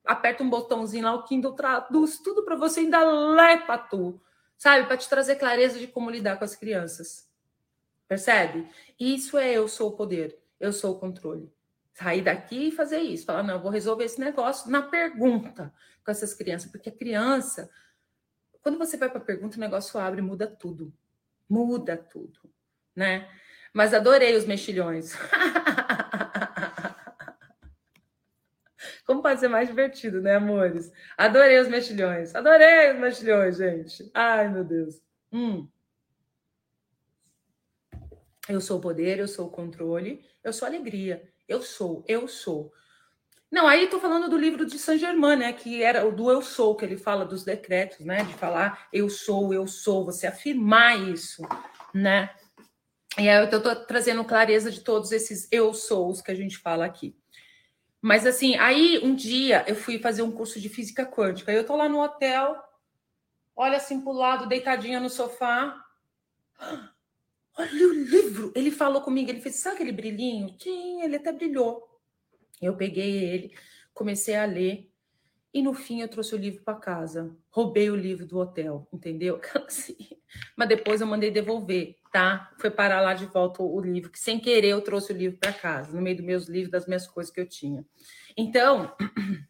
[0.04, 4.20] aperta um botãozinho lá, o Kindle traduz tudo para você, ainda lê para tu,
[4.56, 4.86] sabe?
[4.86, 7.28] Para te trazer clareza de como lidar com as crianças.
[8.06, 8.68] Percebe?
[8.98, 11.52] Isso é eu sou o poder, eu sou o controle.
[11.94, 13.24] Sair daqui e fazer isso.
[13.24, 15.72] Falar, não, eu vou resolver esse negócio na pergunta
[16.04, 17.70] com essas crianças, porque a criança,
[18.60, 20.92] quando você vai para a pergunta, o negócio abre, muda tudo
[21.48, 22.40] muda tudo,
[22.94, 23.28] né?
[23.72, 25.14] Mas adorei os mexilhões.
[29.04, 30.90] Como pode ser mais divertido, né, amores?
[31.16, 32.34] Adorei os mexilhões.
[32.34, 34.10] Adorei os mexilhões, gente.
[34.14, 35.00] Ai, meu Deus.
[35.32, 35.68] Hum.
[38.48, 41.22] Eu sou o poder, eu sou o controle, eu sou a alegria.
[41.46, 42.72] Eu sou, eu sou.
[43.50, 45.52] Não, aí estou falando do livro de Saint Germain, né?
[45.52, 48.24] Que era o do eu sou, que ele fala dos decretos, né?
[48.24, 51.42] De falar eu sou, eu sou, você afirmar isso,
[51.94, 52.30] né?
[53.18, 56.84] E que eu estou trazendo clareza de todos esses eu sous que a gente fala
[56.84, 57.16] aqui.
[58.04, 61.50] Mas assim, aí um dia eu fui fazer um curso de física quântica.
[61.50, 62.54] Eu estou lá no hotel,
[63.56, 65.82] olha assim para o lado, deitadinha no sofá.
[67.56, 68.52] Olha o livro.
[68.54, 70.56] Ele falou comigo, ele fez, sabe aquele brilhinho?
[70.56, 71.88] Tinha, ele até brilhou.
[72.60, 73.56] Eu peguei ele,
[73.94, 74.92] comecei a ler
[75.54, 77.34] e no fim eu trouxe o livro para casa.
[77.48, 79.40] Roubei o livro do hotel, entendeu?
[79.64, 79.96] Assim.
[80.56, 82.50] Mas depois eu mandei devolver, tá?
[82.58, 85.52] Foi parar lá de volta o livro, que sem querer eu trouxe o livro para
[85.52, 87.86] casa, no meio dos meus livros, das minhas coisas que eu tinha.
[88.36, 88.92] Então,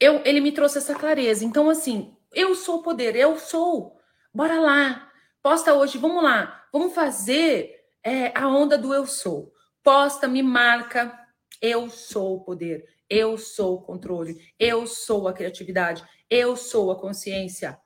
[0.00, 1.44] eu, ele me trouxe essa clareza.
[1.44, 3.96] Então, assim, eu sou o poder, eu sou.
[4.34, 5.08] Bora lá.
[5.40, 6.66] Posta hoje, vamos lá.
[6.72, 9.54] Vamos fazer é, a onda do eu sou
[9.86, 11.16] posta, me marca.
[11.60, 17.00] Eu sou o poder, eu sou o controle, eu sou a criatividade, eu sou a
[17.00, 17.78] consciência,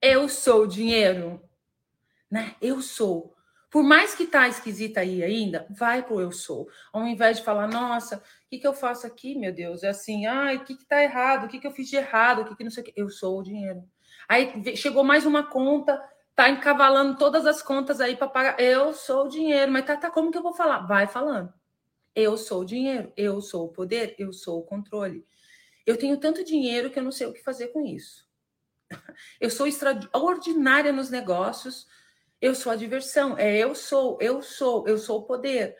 [0.00, 1.42] eu sou o dinheiro,
[2.30, 2.56] né?
[2.60, 3.34] Eu sou.
[3.70, 6.68] Por mais que tá esquisita aí ainda, vai pro eu sou.
[6.92, 9.84] Ao invés de falar, nossa, o que, que eu faço aqui, meu Deus?
[9.84, 11.44] É assim, ai, o que, que tá errado?
[11.44, 12.42] O que, que eu fiz de errado?
[12.42, 12.92] O que, que não sei o que?
[12.96, 13.84] Eu sou o dinheiro.
[14.28, 16.02] Aí chegou mais uma conta,
[16.34, 18.60] tá encavalando todas as contas aí para pagar.
[18.60, 20.86] Eu sou o dinheiro, mas tá, tá, como que eu vou falar?
[20.86, 21.52] Vai falando.
[22.14, 25.26] Eu sou o dinheiro, eu sou o poder, eu sou o controle.
[25.86, 28.28] Eu tenho tanto dinheiro que eu não sei o que fazer com isso.
[29.40, 31.86] Eu sou extraordinária nos negócios,
[32.40, 35.76] eu sou a diversão, é eu sou, eu sou, eu sou o poder.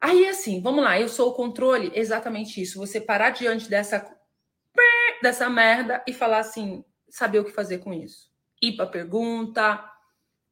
[0.00, 2.78] Aí assim, vamos lá, eu sou o controle, exatamente isso.
[2.78, 4.10] Você parar diante dessa
[5.22, 8.30] dessa merda e falar assim, saber o que fazer com isso.
[8.60, 9.82] Ir para pergunta,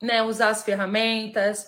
[0.00, 1.66] né, usar as ferramentas,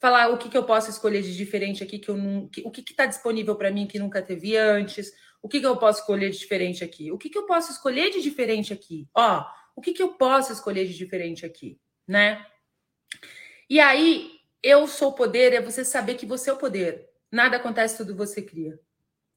[0.00, 2.70] falar o que, que eu posso escolher de diferente aqui que eu não, que, o
[2.70, 6.30] que está disponível para mim que nunca teve antes, o que, que eu posso escolher
[6.30, 9.44] de diferente aqui, o que, que eu posso escolher de diferente aqui, ó,
[9.76, 12.44] o que, que eu posso escolher de diferente aqui, né?
[13.68, 17.08] E aí, eu sou o poder, é você saber que você é o poder.
[17.30, 18.78] Nada acontece, tudo você cria.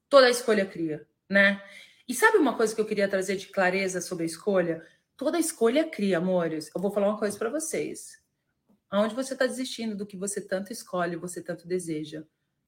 [0.08, 1.62] Toda escolha cria, né?
[2.08, 4.84] E sabe uma coisa que eu queria trazer de clareza sobre a escolha?
[5.16, 6.70] Toda escolha cria, amores.
[6.74, 8.23] Eu vou falar uma coisa para vocês.
[8.94, 12.22] Aonde você está desistindo do que você tanto escolhe, você tanto deseja,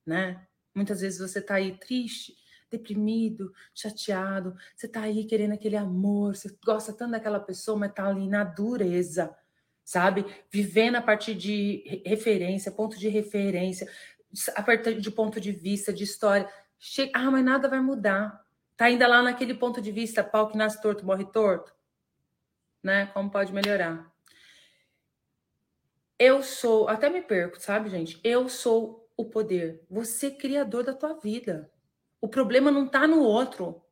[0.04, 0.44] né?
[0.74, 2.36] Muitas vezes você está aí triste,
[2.68, 8.08] deprimido, chateado, você está aí querendo aquele amor, você gosta tanto daquela pessoa, mas está
[8.08, 9.36] ali na dureza,
[9.84, 10.26] sabe?
[10.50, 13.88] Vivendo a partir de referência, ponto de referência,
[14.56, 16.52] a partir de ponto de vista, de história.
[17.14, 18.44] Ah, mas nada vai mudar.
[18.76, 21.72] Tá ainda lá naquele ponto de vista, pau que nasce torto, morre torto.
[22.82, 23.06] Né?
[23.14, 24.15] Como pode melhorar?
[26.18, 28.20] Eu sou, até me perco, sabe, gente?
[28.24, 29.84] Eu sou o poder.
[29.90, 31.70] Você é criador da tua vida.
[32.20, 33.82] O problema não tá no outro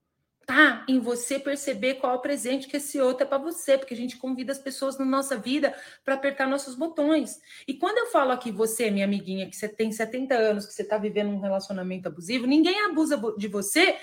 [0.47, 3.95] tá em você perceber qual é o presente que esse outro é para você, porque
[3.95, 7.41] a gente convida as pessoas na nossa vida para apertar nossos botões.
[7.67, 10.83] E quando eu falo aqui, você, minha amiguinha, que você tem 70 anos, que você
[10.83, 13.99] está vivendo um relacionamento abusivo, ninguém abusa de você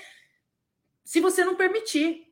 [1.03, 2.27] se você não permitir.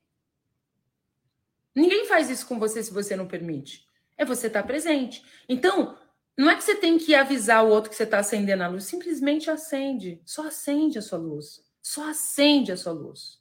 [1.75, 3.87] Ninguém faz isso com você se você não permite.
[4.19, 5.23] É você estar tá presente.
[5.47, 5.97] Então,
[6.37, 8.83] não é que você tem que avisar o outro que você está acendendo a luz,
[8.83, 10.21] simplesmente acende.
[10.23, 11.63] Só acende a sua luz.
[11.81, 13.39] Só acende a sua luz.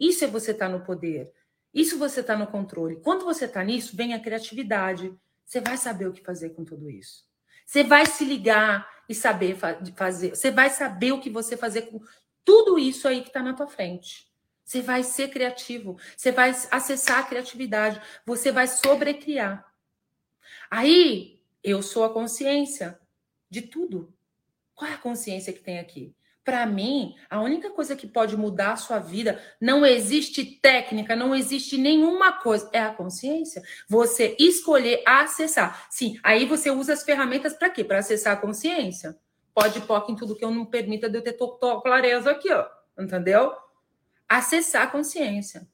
[0.00, 1.32] Isso é você estar tá no poder.
[1.72, 2.96] Isso você está no controle.
[2.96, 5.14] Quando você está nisso, vem a criatividade.
[5.44, 7.24] Você vai saber o que fazer com tudo isso.
[7.66, 10.30] Você vai se ligar e saber fa fazer.
[10.30, 12.00] Você vai saber o que você fazer com
[12.44, 14.26] tudo isso aí que está na tua frente.
[14.64, 15.98] Você vai ser criativo.
[16.16, 18.00] Você vai acessar a criatividade.
[18.24, 19.65] Você vai sobrecriar.
[20.70, 22.98] Aí, eu sou a consciência
[23.50, 24.12] de tudo.
[24.74, 26.14] Qual é a consciência que tem aqui?
[26.44, 31.34] Para mim, a única coisa que pode mudar a sua vida, não existe técnica, não
[31.34, 33.60] existe nenhuma coisa, é a consciência.
[33.88, 35.88] Você escolher acessar.
[35.90, 37.82] Sim, aí você usa as ferramentas para quê?
[37.82, 39.18] Para acessar a consciência.
[39.52, 41.36] Pode pôr em tudo que eu não permita de eu ter
[41.82, 42.64] clareza aqui, ó.
[42.96, 43.52] Entendeu?
[44.28, 45.66] Acessar a consciência.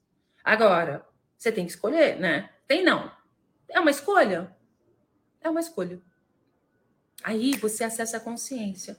[0.42, 1.05] Agora,
[1.37, 2.48] você tem que escolher, né?
[2.66, 3.12] Tem não.
[3.68, 4.57] É uma escolha.
[5.42, 6.00] É uma escolha.
[7.22, 8.96] Aí você acessa a consciência.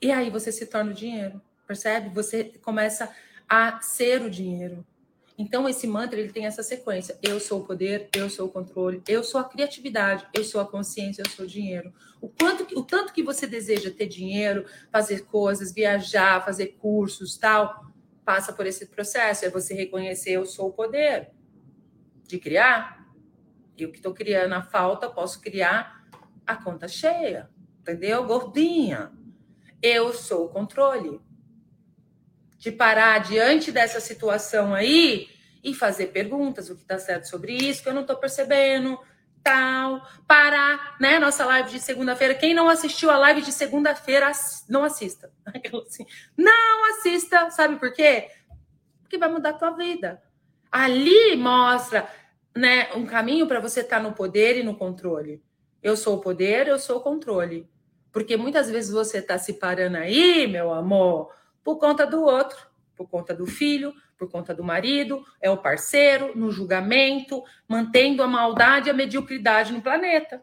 [0.00, 2.10] E aí você se torna o dinheiro, percebe?
[2.10, 3.10] Você começa
[3.48, 4.84] a ser o dinheiro.
[5.38, 9.02] Então esse mantra ele tem essa sequência: eu sou o poder, eu sou o controle,
[9.06, 11.92] eu sou a criatividade, eu sou a consciência, eu sou o dinheiro.
[12.20, 17.86] O quanto o tanto que você deseja ter dinheiro, fazer coisas, viajar, fazer cursos, tal,
[18.24, 21.30] passa por esse processo, é você reconhecer eu sou o poder
[22.26, 23.05] de criar.
[23.76, 26.04] E o que estou criando a falta, posso criar
[26.46, 28.24] a conta cheia, entendeu?
[28.24, 29.12] Gordinha.
[29.82, 31.20] Eu sou o controle.
[32.58, 35.28] De parar diante dessa situação aí
[35.62, 38.98] e fazer perguntas, o que está certo sobre isso, que eu não estou percebendo,
[39.42, 40.00] tal.
[40.26, 41.18] Parar, né?
[41.18, 42.34] Nossa live de segunda-feira.
[42.34, 44.32] Quem não assistiu a live de segunda-feira,
[44.68, 45.30] não assista.
[45.86, 48.30] Assim, não assista, sabe por quê?
[49.02, 50.20] Porque vai mudar a tua vida.
[50.72, 52.08] Ali mostra
[52.56, 55.42] né, um caminho para você estar tá no poder e no controle.
[55.82, 57.68] Eu sou o poder, eu sou o controle.
[58.10, 61.30] Porque muitas vezes você está se parando aí, meu amor,
[61.62, 62.56] por conta do outro,
[62.96, 68.26] por conta do filho, por conta do marido, é o parceiro, no julgamento, mantendo a
[68.26, 70.42] maldade e a mediocridade no planeta,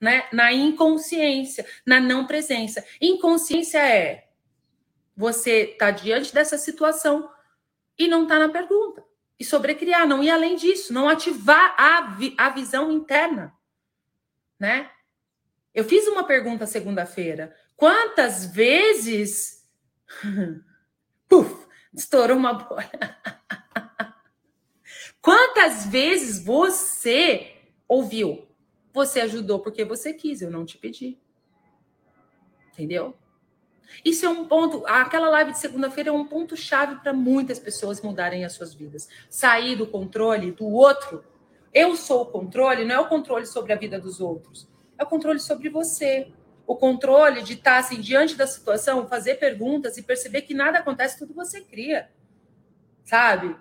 [0.00, 0.24] né?
[0.32, 2.82] Na inconsciência, na não presença.
[3.00, 4.28] Inconsciência é
[5.14, 7.28] você tá diante dessa situação
[7.98, 9.04] e não tá na pergunta.
[9.40, 13.56] E sobrecriar, não ir além disso, não ativar a, vi a visão interna,
[14.58, 14.90] né?
[15.74, 17.56] Eu fiz uma pergunta segunda-feira.
[17.74, 19.66] Quantas vezes.
[21.26, 22.90] Puf, estourou uma bolha.
[25.22, 27.56] Quantas vezes você
[27.88, 28.46] ouviu?
[28.92, 31.18] Você ajudou porque você quis, eu não te pedi.
[32.72, 33.16] Entendeu?
[34.04, 34.84] Isso é um ponto.
[34.86, 39.08] Aquela live de segunda-feira é um ponto-chave para muitas pessoas mudarem as suas vidas.
[39.28, 41.24] Sair do controle do outro
[41.72, 44.68] eu sou o controle, não é o controle sobre a vida dos outros,
[44.98, 46.32] é o controle sobre você.
[46.66, 51.18] O controle de estar assim, diante da situação, fazer perguntas e perceber que nada acontece,
[51.18, 52.08] tudo você cria.
[53.04, 53.56] Sabe?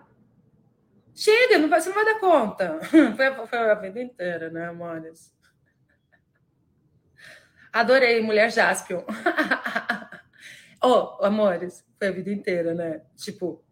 [1.16, 2.80] Chega, não vai, você não vai dar conta.
[3.18, 5.34] Foi, foi a vida inteira, né, amores?
[7.74, 9.02] Adorei Mulher Jaspion.
[10.84, 13.02] oh, amores, foi a vida inteira, né?
[13.16, 13.64] Tipo,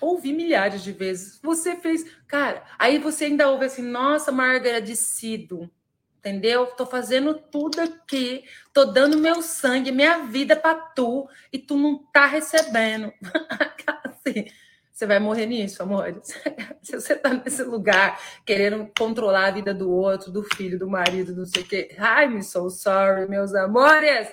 [0.00, 1.38] ouvi milhares de vezes.
[1.42, 2.04] Você fez.
[2.26, 5.70] Cara, aí você ainda ouve assim, nossa, Margaret agradecido.
[6.18, 6.66] Entendeu?
[6.66, 8.42] Tô fazendo tudo aqui,
[8.72, 13.12] tô dando meu sangue, minha vida para tu, e tu não tá recebendo.
[14.26, 14.46] assim,
[14.92, 16.34] você vai morrer nisso, amores.
[16.82, 21.36] Se você tá nesse lugar querendo controlar a vida do outro, do filho, do marido,
[21.36, 21.96] não sei o quê.
[21.96, 24.28] I'm so sorry, meus amores.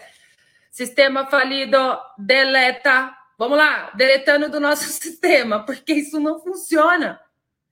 [0.74, 1.78] Sistema falido,
[2.18, 7.20] deleta Vamos lá, deletando do nosso sistema, porque isso não funciona.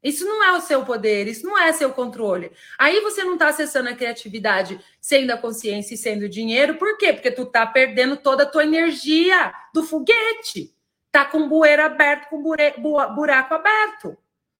[0.03, 2.51] Isso não é o seu poder, isso não é seu controle.
[2.77, 7.13] Aí você não está acessando a criatividade sendo a consciência e sendo dinheiro, por quê?
[7.13, 10.75] Porque tu está perdendo toda a tua energia do foguete.
[11.11, 14.17] Tá com o bueiro aberto, com o buraco aberto.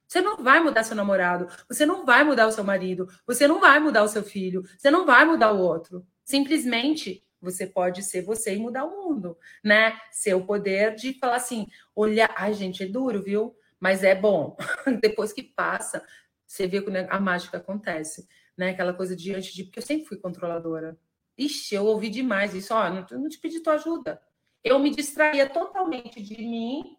[0.08, 3.60] Você não vai mudar seu namorado, você não vai mudar o seu marido, você não
[3.60, 6.06] vai mudar o seu filho, você não vai mudar o outro.
[6.24, 10.00] Simplesmente você pode ser você e mudar o mundo, né?
[10.12, 13.56] Ser o poder de falar assim, olhar, ai gente, é duro, viu?
[13.80, 14.56] Mas é bom.
[15.02, 16.06] Depois que passa,
[16.46, 18.70] você vê que a mágica acontece, né?
[18.70, 20.98] Aquela coisa diante de porque eu sempre fui controladora.
[21.38, 24.22] Ixi, eu ouvi demais isso, ó, não, não te pedi tua ajuda.
[24.64, 26.98] Eu me distraía totalmente de mim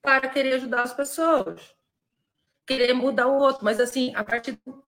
[0.00, 1.74] para querer ajudar as pessoas,
[2.66, 4.85] querer mudar o outro, mas assim, a partir do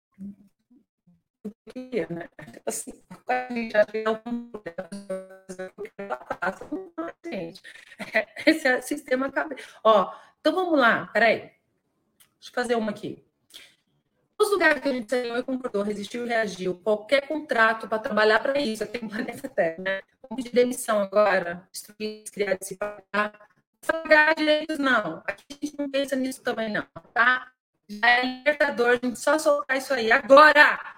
[2.10, 2.28] né?
[2.66, 2.92] Assim,
[3.28, 4.50] a gente já tem algum
[7.38, 7.62] gente.
[8.46, 9.62] Esse é sistema cabeça.
[9.82, 11.38] Ó, então vamos lá, peraí.
[12.38, 13.24] Deixa eu fazer uma aqui.
[14.40, 18.38] Os lugares que a gente saiu e concordou, resistiu e reagiu, qualquer contrato para trabalhar
[18.38, 20.00] para isso, tem um planeta até, né?
[20.22, 23.48] Como de demissão agora, destruir, criar, pagar.
[23.84, 25.22] Pagar direitos, não.
[25.26, 27.50] Aqui a gente não pensa nisso também, não, tá?
[27.88, 30.97] Já é libertador, a gente só soltar isso aí agora!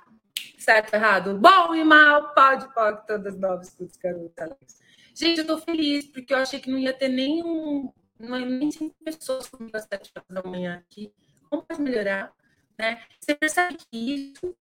[0.60, 4.80] Certo, errado, bom e mal, pode, pode, todas novas escutas, garotas.
[5.14, 9.48] Gente, eu tô feliz, porque eu achei que não ia ter nenhum, nem cinco pessoas
[9.48, 11.12] comigo às sete horas da manhã aqui.
[11.48, 12.32] Como pode melhorar?
[12.78, 13.02] Né?
[13.18, 14.56] Você percebe que isso.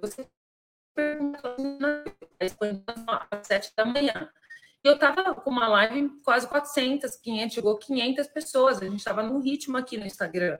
[0.00, 0.26] Você
[2.48, 4.32] pergunta às sete da manhã
[4.86, 8.80] eu tava com uma live quase 400, 500, chegou 500 pessoas.
[8.80, 10.58] A gente estava num ritmo aqui no Instagram.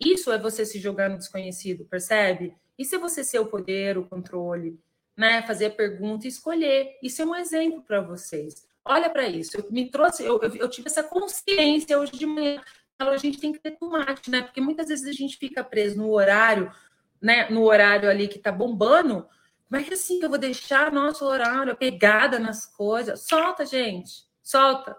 [0.00, 2.54] Isso é você se jogar no desconhecido, percebe?
[2.78, 4.78] Isso é você ser o poder, o controle,
[5.16, 5.42] né?
[5.42, 6.96] Fazer a pergunta e escolher.
[7.02, 8.66] Isso é um exemplo para vocês.
[8.84, 9.56] Olha para isso.
[9.56, 12.62] Eu me trouxe, eu, eu, eu, tive essa consciência hoje de manhã.
[12.98, 14.42] A gente tem que ter tomate, né?
[14.42, 16.72] Porque muitas vezes a gente fica preso no horário,
[17.20, 17.48] né?
[17.50, 19.26] No horário ali que tá bombando
[19.68, 23.26] como é que assim que eu vou deixar nosso horário pegada nas coisas?
[23.26, 24.24] Solta, gente.
[24.42, 24.92] Solta.
[24.92, 24.96] O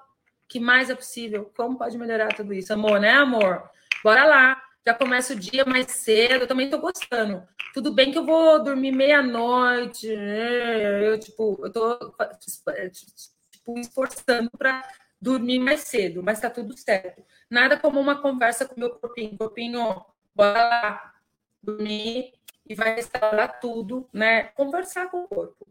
[0.47, 1.51] que mais é possível?
[1.57, 2.72] Como pode melhorar tudo isso?
[2.72, 3.67] Amor, né, amor?
[4.03, 4.61] Bora lá.
[4.86, 6.43] Já começa o dia mais cedo.
[6.43, 7.43] Eu também estou gostando.
[7.74, 10.15] Tudo bem que eu vou dormir meia-noite.
[10.15, 11.07] Né?
[11.07, 14.88] Eu, tipo, eu tô tipo, esforçando para
[15.20, 17.24] dormir mais cedo, mas tá tudo certo.
[17.49, 19.36] Nada como uma conversa com meu corpinho.
[19.36, 20.05] Corpinho,
[20.36, 21.13] bora lá.
[21.61, 22.39] Dormir
[22.70, 24.43] e vai restaurar tudo, né?
[24.43, 25.67] Conversar com o corpo.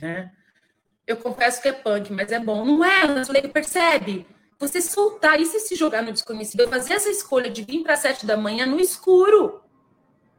[0.00, 0.30] Né?
[1.06, 2.64] Eu confesso que é punk, mas é bom.
[2.64, 4.26] Não é, Suleika, percebe?
[4.58, 8.36] Você soltar e se jogar no desconhecido, fazer essa escolha de vir para sete da
[8.36, 9.62] manhã no escuro.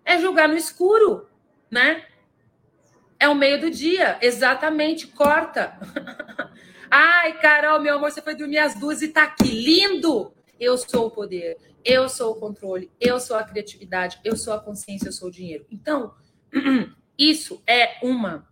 [0.04, 1.28] É jogar no escuro,
[1.72, 2.06] né?
[3.20, 5.80] É o meio do dia, exatamente, corta.
[6.92, 10.35] Ai, Carol, meu amor, você foi dormir às duas e tá aqui, lindo!
[10.60, 14.60] Eu sou o poder, eu sou o controle, eu sou a criatividade, eu sou a
[14.60, 15.66] consciência, eu sou o dinheiro.
[15.70, 16.14] Então,
[17.18, 18.48] isso é uma.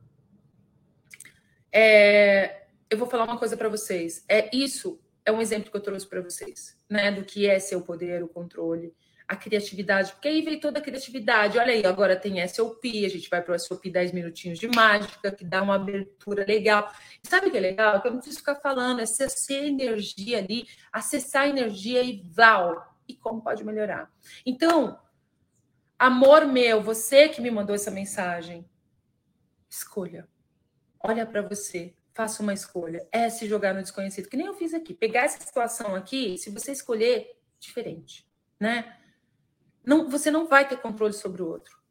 [1.72, 4.24] É, eu vou falar uma coisa para vocês.
[4.30, 7.82] É isso é um exemplo que eu trouxe para vocês, né, do que é seu
[7.82, 8.93] poder, o controle,
[9.28, 11.57] a criatividade, porque aí veio toda a criatividade.
[11.57, 15.32] Olha aí, agora tem SOP, a gente vai para o SOP 10 minutinhos de mágica,
[15.32, 16.91] que dá uma abertura legal.
[17.24, 18.01] E sabe o que é legal?
[18.01, 22.95] Que eu não preciso ficar falando, é acessar energia ali, acessar a energia e val.
[23.07, 24.11] E como pode melhorar?
[24.45, 24.99] Então,
[25.97, 28.65] amor meu, você que me mandou essa mensagem,
[29.69, 30.28] escolha.
[30.99, 33.07] Olha para você, faça uma escolha.
[33.11, 34.93] É se jogar no desconhecido, que nem eu fiz aqui.
[34.93, 38.28] Pegar essa situação aqui, se você escolher, diferente,
[38.59, 38.97] né?
[39.86, 41.84] Não, você não vai ter controle sobre o outro.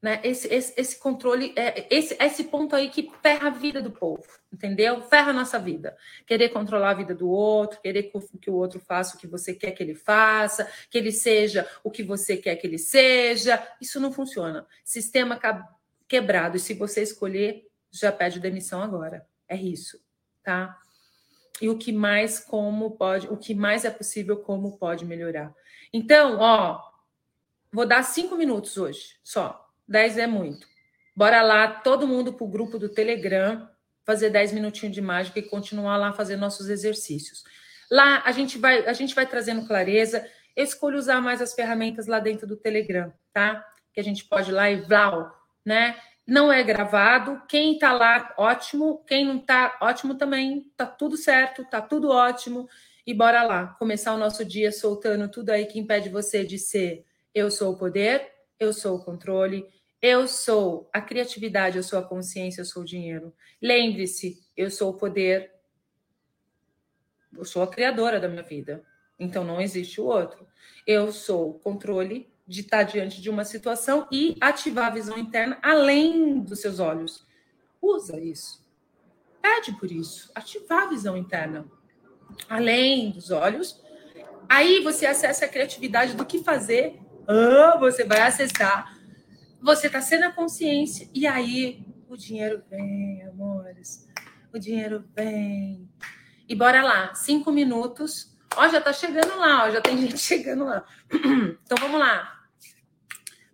[0.00, 0.20] Né?
[0.22, 4.22] Esse, esse, esse controle, é, esse, esse ponto aí que ferra a vida do povo,
[4.52, 5.02] entendeu?
[5.02, 5.96] Ferra a nossa vida.
[6.26, 9.72] Querer controlar a vida do outro, querer que o outro faça o que você quer
[9.72, 13.60] que ele faça, que ele seja o que você quer que ele seja.
[13.80, 14.66] Isso não funciona.
[14.84, 15.40] Sistema
[16.06, 16.56] quebrado.
[16.56, 19.26] E se você escolher, já pede demissão agora.
[19.48, 19.98] É isso,
[20.42, 20.78] tá?
[21.60, 25.54] E o que mais como pode, o que mais é possível, como pode melhorar.
[25.92, 26.80] Então, ó,
[27.76, 30.66] vou dar cinco minutos hoje, só 10 é muito.
[31.14, 33.68] Bora lá, todo mundo para o grupo do Telegram,
[34.02, 37.44] fazer 10 minutinhos de mágica e continuar lá fazendo nossos exercícios.
[37.90, 40.26] Lá a gente vai, a gente vai trazendo clareza.
[40.56, 43.62] Eu escolho usar mais as ferramentas lá dentro do Telegram, tá?
[43.92, 45.30] Que a gente pode ir lá e vlau,
[45.62, 45.96] né?
[46.26, 47.42] Não é gravado.
[47.46, 49.04] Quem tá lá, ótimo.
[49.06, 50.72] Quem não tá, ótimo também.
[50.78, 52.66] Tá tudo certo, tá tudo ótimo.
[53.06, 57.04] E bora lá, começar o nosso dia soltando tudo aí que impede você de ser
[57.36, 59.68] eu sou o poder, eu sou o controle,
[60.00, 63.30] eu sou a criatividade, eu sou a consciência, eu sou o dinheiro.
[63.60, 65.52] Lembre-se, eu sou o poder,
[67.36, 68.82] eu sou a criadora da minha vida.
[69.18, 70.46] Então não existe o outro.
[70.86, 75.58] Eu sou o controle de estar diante de uma situação e ativar a visão interna
[75.62, 77.26] além dos seus olhos.
[77.82, 78.66] Usa isso.
[79.42, 80.32] Pede por isso.
[80.34, 81.66] Ativar a visão interna
[82.48, 83.78] além dos olhos.
[84.48, 86.98] Aí você acessa a criatividade do que fazer.
[87.28, 88.96] Ah, você vai acessar
[89.66, 94.08] você está sendo a consciência, e aí o dinheiro vem, amores.
[94.52, 95.90] O dinheiro vem.
[96.48, 98.32] E bora lá, cinco minutos.
[98.54, 100.84] Ó, já tá chegando lá, ó, já tem gente chegando lá.
[101.64, 102.44] Então vamos lá.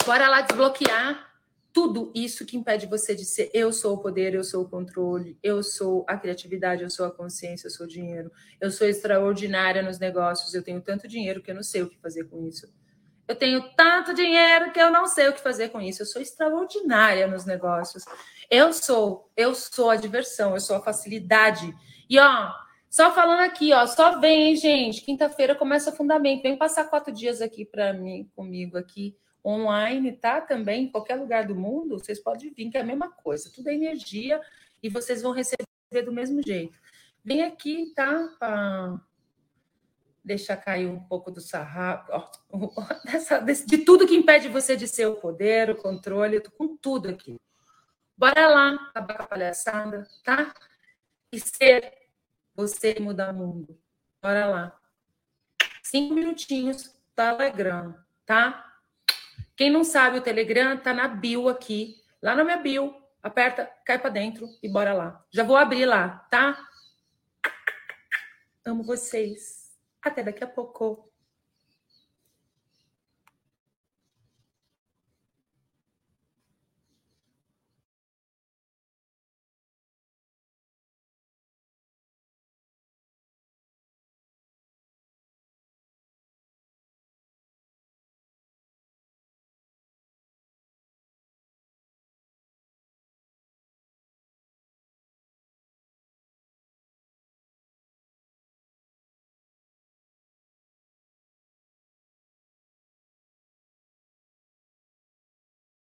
[0.05, 1.33] Bora lá desbloquear
[1.73, 5.39] tudo isso que impede você de ser eu sou o poder, eu sou o controle,
[5.43, 9.83] eu sou a criatividade, eu sou a consciência, eu sou o dinheiro, eu sou extraordinária
[9.83, 12.71] nos negócios, eu tenho tanto dinheiro que eu não sei o que fazer com isso.
[13.27, 16.03] Eu tenho tanto dinheiro que eu não sei o que fazer com isso.
[16.03, 18.05] Eu sou extraordinária nos negócios.
[18.51, 21.75] Eu sou, eu sou a diversão, eu sou a facilidade.
[22.11, 22.53] E ó,
[22.91, 25.03] só falando aqui, ó, só vem, hein, gente.
[25.03, 26.43] Quinta-feira começa fundamento.
[26.43, 30.41] Vem passar quatro dias aqui para mim, comigo aqui online, tá?
[30.41, 33.51] Também em qualquer lugar do mundo, vocês podem vir, que é a mesma coisa.
[33.53, 34.41] Tudo é energia
[34.83, 36.79] e vocês vão receber do mesmo jeito.
[37.25, 39.01] Vem aqui, tá?
[40.25, 42.13] Deixar cair um pouco do sarrafo,
[43.67, 47.41] de tudo que impede você de ser o poder, o controle, tô com tudo aqui.
[48.17, 50.55] Bora lá, acabar com a palhaçada, tá?
[51.33, 51.93] E ser
[52.55, 53.79] você mudar o mundo.
[54.23, 54.79] Bora lá.
[55.83, 58.73] Cinco minutinhos, Telegram, tá?
[59.57, 62.95] Quem não sabe, o Telegram tá na bio aqui, lá na minha bio.
[63.23, 65.25] Aperta, cai para dentro e bora lá.
[65.31, 66.59] Já vou abrir lá, tá?
[68.65, 69.62] Amo vocês.
[70.03, 71.12] Até daqui a pouco.